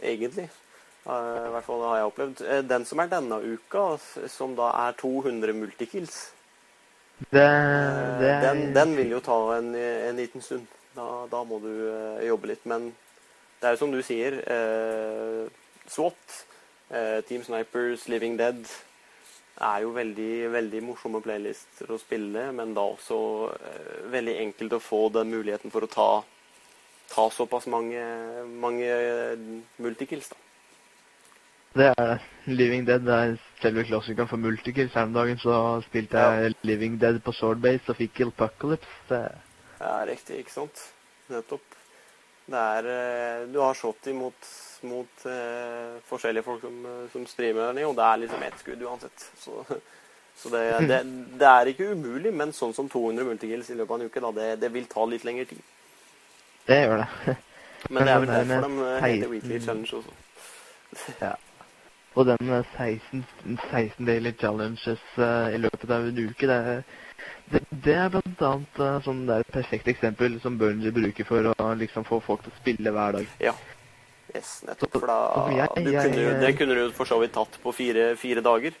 [0.00, 0.46] egentlig.
[1.04, 2.42] Uh, I hvert fall det har jeg opplevd.
[2.48, 3.82] Eh, Den som er denne uka,
[4.32, 6.30] som da er 200 multikills,
[7.30, 10.66] Det, Eh, det den, den vil jo ta en, en liten stund.
[10.94, 12.64] Da, da må du eh, jobbe litt.
[12.70, 12.90] Men
[13.60, 15.44] det er jo som du sier, eh,
[15.90, 16.36] SWAT,
[16.90, 18.62] eh, Team Snipers, Living Dead
[19.64, 23.18] er jo veldig, veldig morsomme playlister å spille, men da også
[24.10, 26.08] veldig enkelt å få den muligheten for å ta,
[27.12, 28.02] ta såpass mange,
[28.50, 28.90] mange
[29.78, 30.40] multikills, da.
[31.74, 32.18] Det er.
[32.46, 34.92] Living Dead er selve klassikeren for multikills.
[34.94, 39.22] Her om dagen så spilte jeg Living Dead på Swordbase og fikk Apocalypse.
[39.84, 40.84] Ja, riktig, ikke sant?
[41.28, 41.76] Nettopp.
[42.44, 44.48] Det er eh, Du har shot imot
[44.84, 48.58] mot eh, forskjellige folk som, eh, som streamer der nede, og det er liksom ett
[48.60, 49.26] skudd uansett.
[49.40, 49.64] Så,
[50.40, 50.98] så det, det,
[51.40, 54.32] det er ikke umulig, men sånn som 200 multikills i løpet av en uke, da,
[54.36, 55.62] det, det vil ta litt lengre tid.
[56.68, 57.08] Det gjør det.
[57.92, 60.14] Men det er vel derfor de eh, heter Weekly Challenge også.
[61.24, 61.34] Ja.
[62.14, 63.24] Og den 16,
[63.72, 66.84] 16 daily challenges uh, i løpet av en uke, det, er-
[67.52, 71.26] det, det er blant annet uh, sånn det er et perfekt eksempel som Burnley bruker
[71.28, 73.26] for å liksom få folk til å spille hver dag.
[73.42, 73.52] Ja.
[74.34, 74.96] Yes, nettopp.
[74.98, 75.18] For da
[75.54, 78.72] jeg- du jeg- kunne, Det kunne du for så vidt tatt på fire, fire dager.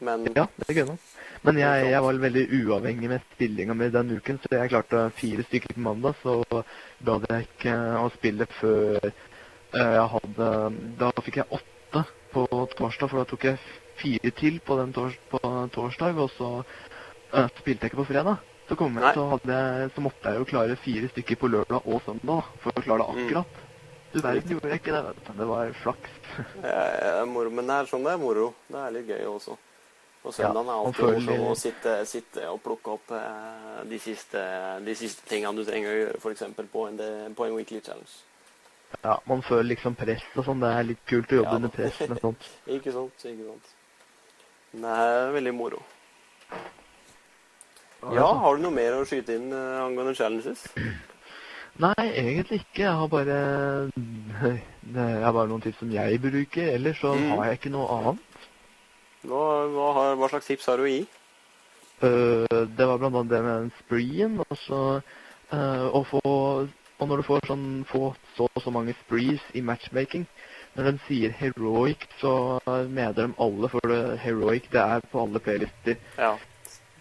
[0.00, 0.98] Men Ja, det kunne man.
[1.42, 5.44] Men jeg, jeg var veldig uavhengig med stillinga mi den uken, så jeg klarte fire
[5.46, 6.14] stykker på mandag.
[6.22, 6.42] Så
[7.04, 9.12] gadd jeg ikke å spille før eh,
[9.74, 10.48] jeg hadde
[10.98, 12.46] Da fikk jeg åtte på
[12.76, 13.58] torsdag, for da tok jeg
[13.98, 15.38] fire til på den tors, på
[15.74, 16.64] torsdag, og så eh,
[17.58, 18.38] spilte jeg ikke på fredag.
[18.68, 22.02] Så, kom jeg, så, jeg, så måtte jeg jo klare fire stykker på lørdag og
[22.04, 23.22] søndag for å klare det Mm.
[23.24, 23.64] akkurat.
[24.12, 25.32] Du verden gjorde jeg ikke det, vet du.
[25.38, 26.10] Det var flaks.
[26.64, 28.54] ja, moro, men det er sånn det er moro.
[28.68, 29.56] Det er litt gøy også.
[30.24, 34.40] Og søndagen er alltid morsom å sitte, sitte og plukke opp eh, de siste,
[34.84, 36.42] de siste tingene du trenger å gjøre, f.eks.
[36.72, 36.98] På, en,
[37.38, 38.16] på en weekly challenge.
[39.04, 40.60] Ja, Man føler liksom press og sånn.
[40.64, 42.48] Det er litt kult å jobbe Ja, under press med sånt.
[42.78, 43.24] Ikke sant?
[43.24, 43.72] ikke sant.
[44.72, 45.80] Det er veldig moro.
[48.02, 50.66] Ja, har du noe mer å skyte inn uh, angående challenges?
[51.82, 52.84] Nei, egentlig ikke.
[52.84, 53.38] Jeg har bare
[54.88, 56.72] det er bare noen tips som jeg bruker.
[56.74, 57.30] Ellers så Mm.
[57.36, 58.18] har jeg ikke noe annet.
[59.26, 59.42] Hva,
[59.74, 61.00] hva, har, hva slags tips har du å gi?
[62.02, 64.38] Uh, det var blant annet det med den spreeen.
[64.46, 64.82] Og så
[65.52, 66.22] uh, å få
[66.98, 70.24] Og når du får sånn få så og så mange sprees i matchmaking
[70.74, 75.38] Når de sier heroic, så mener de alle, for det, heroic det er på alle
[75.42, 75.94] playlister.
[76.18, 76.32] Ja,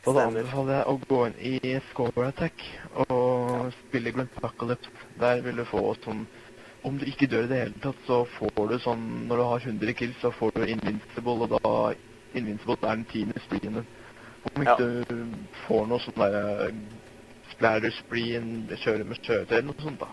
[0.07, 2.61] Og da anbefaler jeg å gå inn i Score Attack
[3.09, 4.91] og spille Grand Apocalypse.
[5.19, 6.25] Der vil du få sånn
[6.87, 9.65] Om du ikke dør i det hele tatt, så får du sånn Når du har
[9.65, 11.71] 100 kills, så får du Invincible, og da
[12.37, 13.87] Invincible er den tiende spreen din.
[14.53, 14.77] Om ikke Ja.
[14.77, 15.25] du
[15.65, 16.71] får noe sånn derre
[17.51, 20.07] splatter spreen, kjøre med kjøretøy eller noe sånt, da.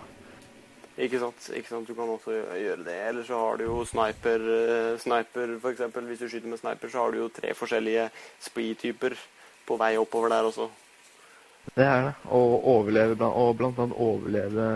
[0.99, 1.51] ikke sant?
[1.55, 1.87] ikke sant?
[1.87, 2.99] Du kan også gjøre det.
[3.11, 6.07] Eller så har du jo sniper, eh, sniper eksempel.
[6.09, 9.15] Hvis du skyter med sniper, så har du jo tre forskjellige spree-typer
[9.67, 10.69] på vei oppover der også.
[11.75, 12.15] Det er det.
[12.29, 12.41] Å
[12.75, 14.69] overleve, og blant annet overleve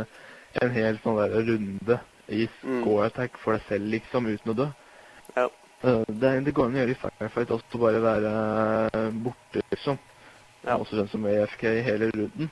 [0.63, 2.83] en hel sånn der runde i Mm.
[2.83, 4.69] Score Attack for deg selv, liksom, uten å dø.
[5.37, 5.49] Ja.
[5.83, 8.33] Eh, Det, det går an å gjøre i Firefight også, bare være
[8.93, 9.99] eh, borte, liksom.
[10.65, 10.77] Ja.
[10.77, 12.51] Også den som er AFK i hele runden.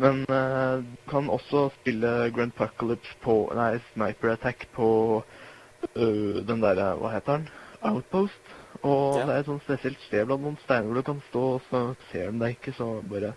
[0.00, 4.86] Men uh, du kan også spille Grand Apocalypse på Nei, Sniper Attack på
[5.20, 7.48] uh, den derre Hva heter den?
[7.82, 8.54] Outpost.
[8.82, 9.26] Og Ja.
[9.26, 11.82] det er et sånt spesielt sted blant noen steiner hvor du kan stå, og så
[12.10, 13.34] ser de deg ikke, så bare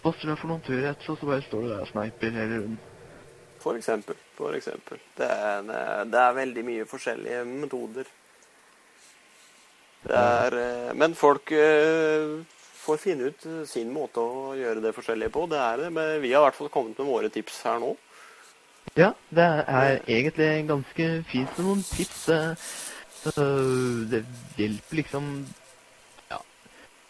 [0.00, 2.78] Passer deg for noen turrets, og så bare står du der og sniper hele runden.
[3.60, 4.16] For eksempel.
[4.38, 4.96] For eksempel.
[5.18, 5.60] Det er,
[6.08, 8.08] det er veldig mye forskjellige metoder.
[10.08, 12.40] Det er, eh, men folk eh,
[12.80, 15.44] får finne ut sin måte å gjøre det forskjellige på.
[15.52, 17.92] Det er det, men vi har i hvert fall kommet med våre tips her nå.
[18.96, 22.24] Ja, det er egentlig ganske fint med noen tips.
[23.24, 24.24] Det, øh,
[24.56, 25.26] hjelper liksom
[26.30, 26.38] Ja.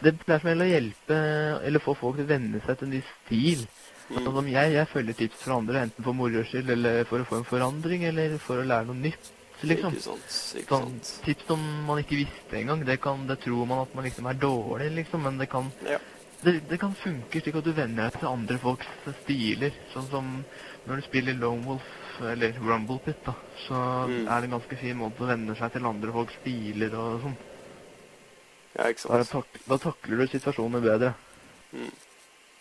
[0.03, 1.17] Det er som å hjelpe
[1.63, 3.67] eller få folk til å venne seg til en ny stil.
[4.11, 7.27] Sånn som jeg, jeg følger tips fra andre, enten for moro skyld, eller for å
[7.29, 9.29] få en forandring, eller for å lære noe nytt,
[9.63, 9.95] liksom.
[9.95, 10.39] Ikke sant.
[10.59, 10.97] Ikke Sånn
[11.29, 14.41] tips som man ikke visste engang, det, kan, det tror man at man liksom er
[14.43, 16.01] dårlig, liksom, men det kan Ja.
[16.43, 18.91] det, det kan funke slik at du venner deg til andre folks
[19.23, 19.79] stiler.
[19.95, 20.33] Sånn som
[20.89, 21.87] når du spiller Lone Wolf
[22.29, 23.35] eller Rumble Pit, da,
[23.67, 24.27] så Mm.
[24.29, 27.37] er det en ganske fin måte å venne seg til andre folks biler og sånn.
[28.79, 31.15] ja, ikke Da, tak da takler du situasjoner bedre.
[31.73, 31.91] Mm.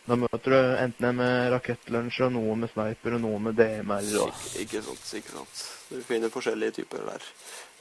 [0.10, 4.08] Da møter du enten en med rakettlunsj og noen med sniper og noen med DMR
[4.24, 5.14] og Ikke, ikke sant.
[5.14, 5.60] Ikke sant.
[5.90, 7.22] Du finner forskjellige typer der.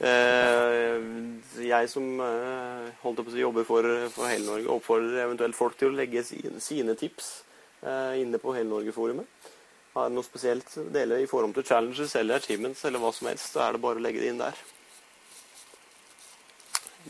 [0.05, 1.01] Eh,
[1.65, 5.77] jeg som eh, holdt på å si jobber for, for Hele Norge, oppfordrer eventuelt folk
[5.79, 7.43] til å legge sine, sine tips
[7.81, 9.25] eh, inne på Hele Norge-forumet.
[9.95, 13.53] Har noe spesielt deler dele i forhold til challenges eller achievements eller hva som helst,
[13.53, 14.59] så er det bare å legge det inn der.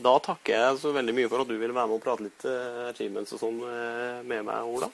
[0.00, 2.46] Da takker jeg så veldig mye for at du ville være med og prate litt
[2.48, 4.88] eh, achievements og sånn eh, med meg, Ola.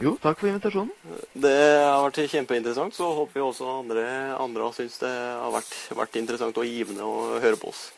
[0.00, 0.92] Jo, takk for invitasjonen.
[1.34, 4.04] Det har vært kjempeinteressant, så håper vi også andre,
[4.40, 7.90] andre har syntes det har vært, vært interessant og givende å høre på oss.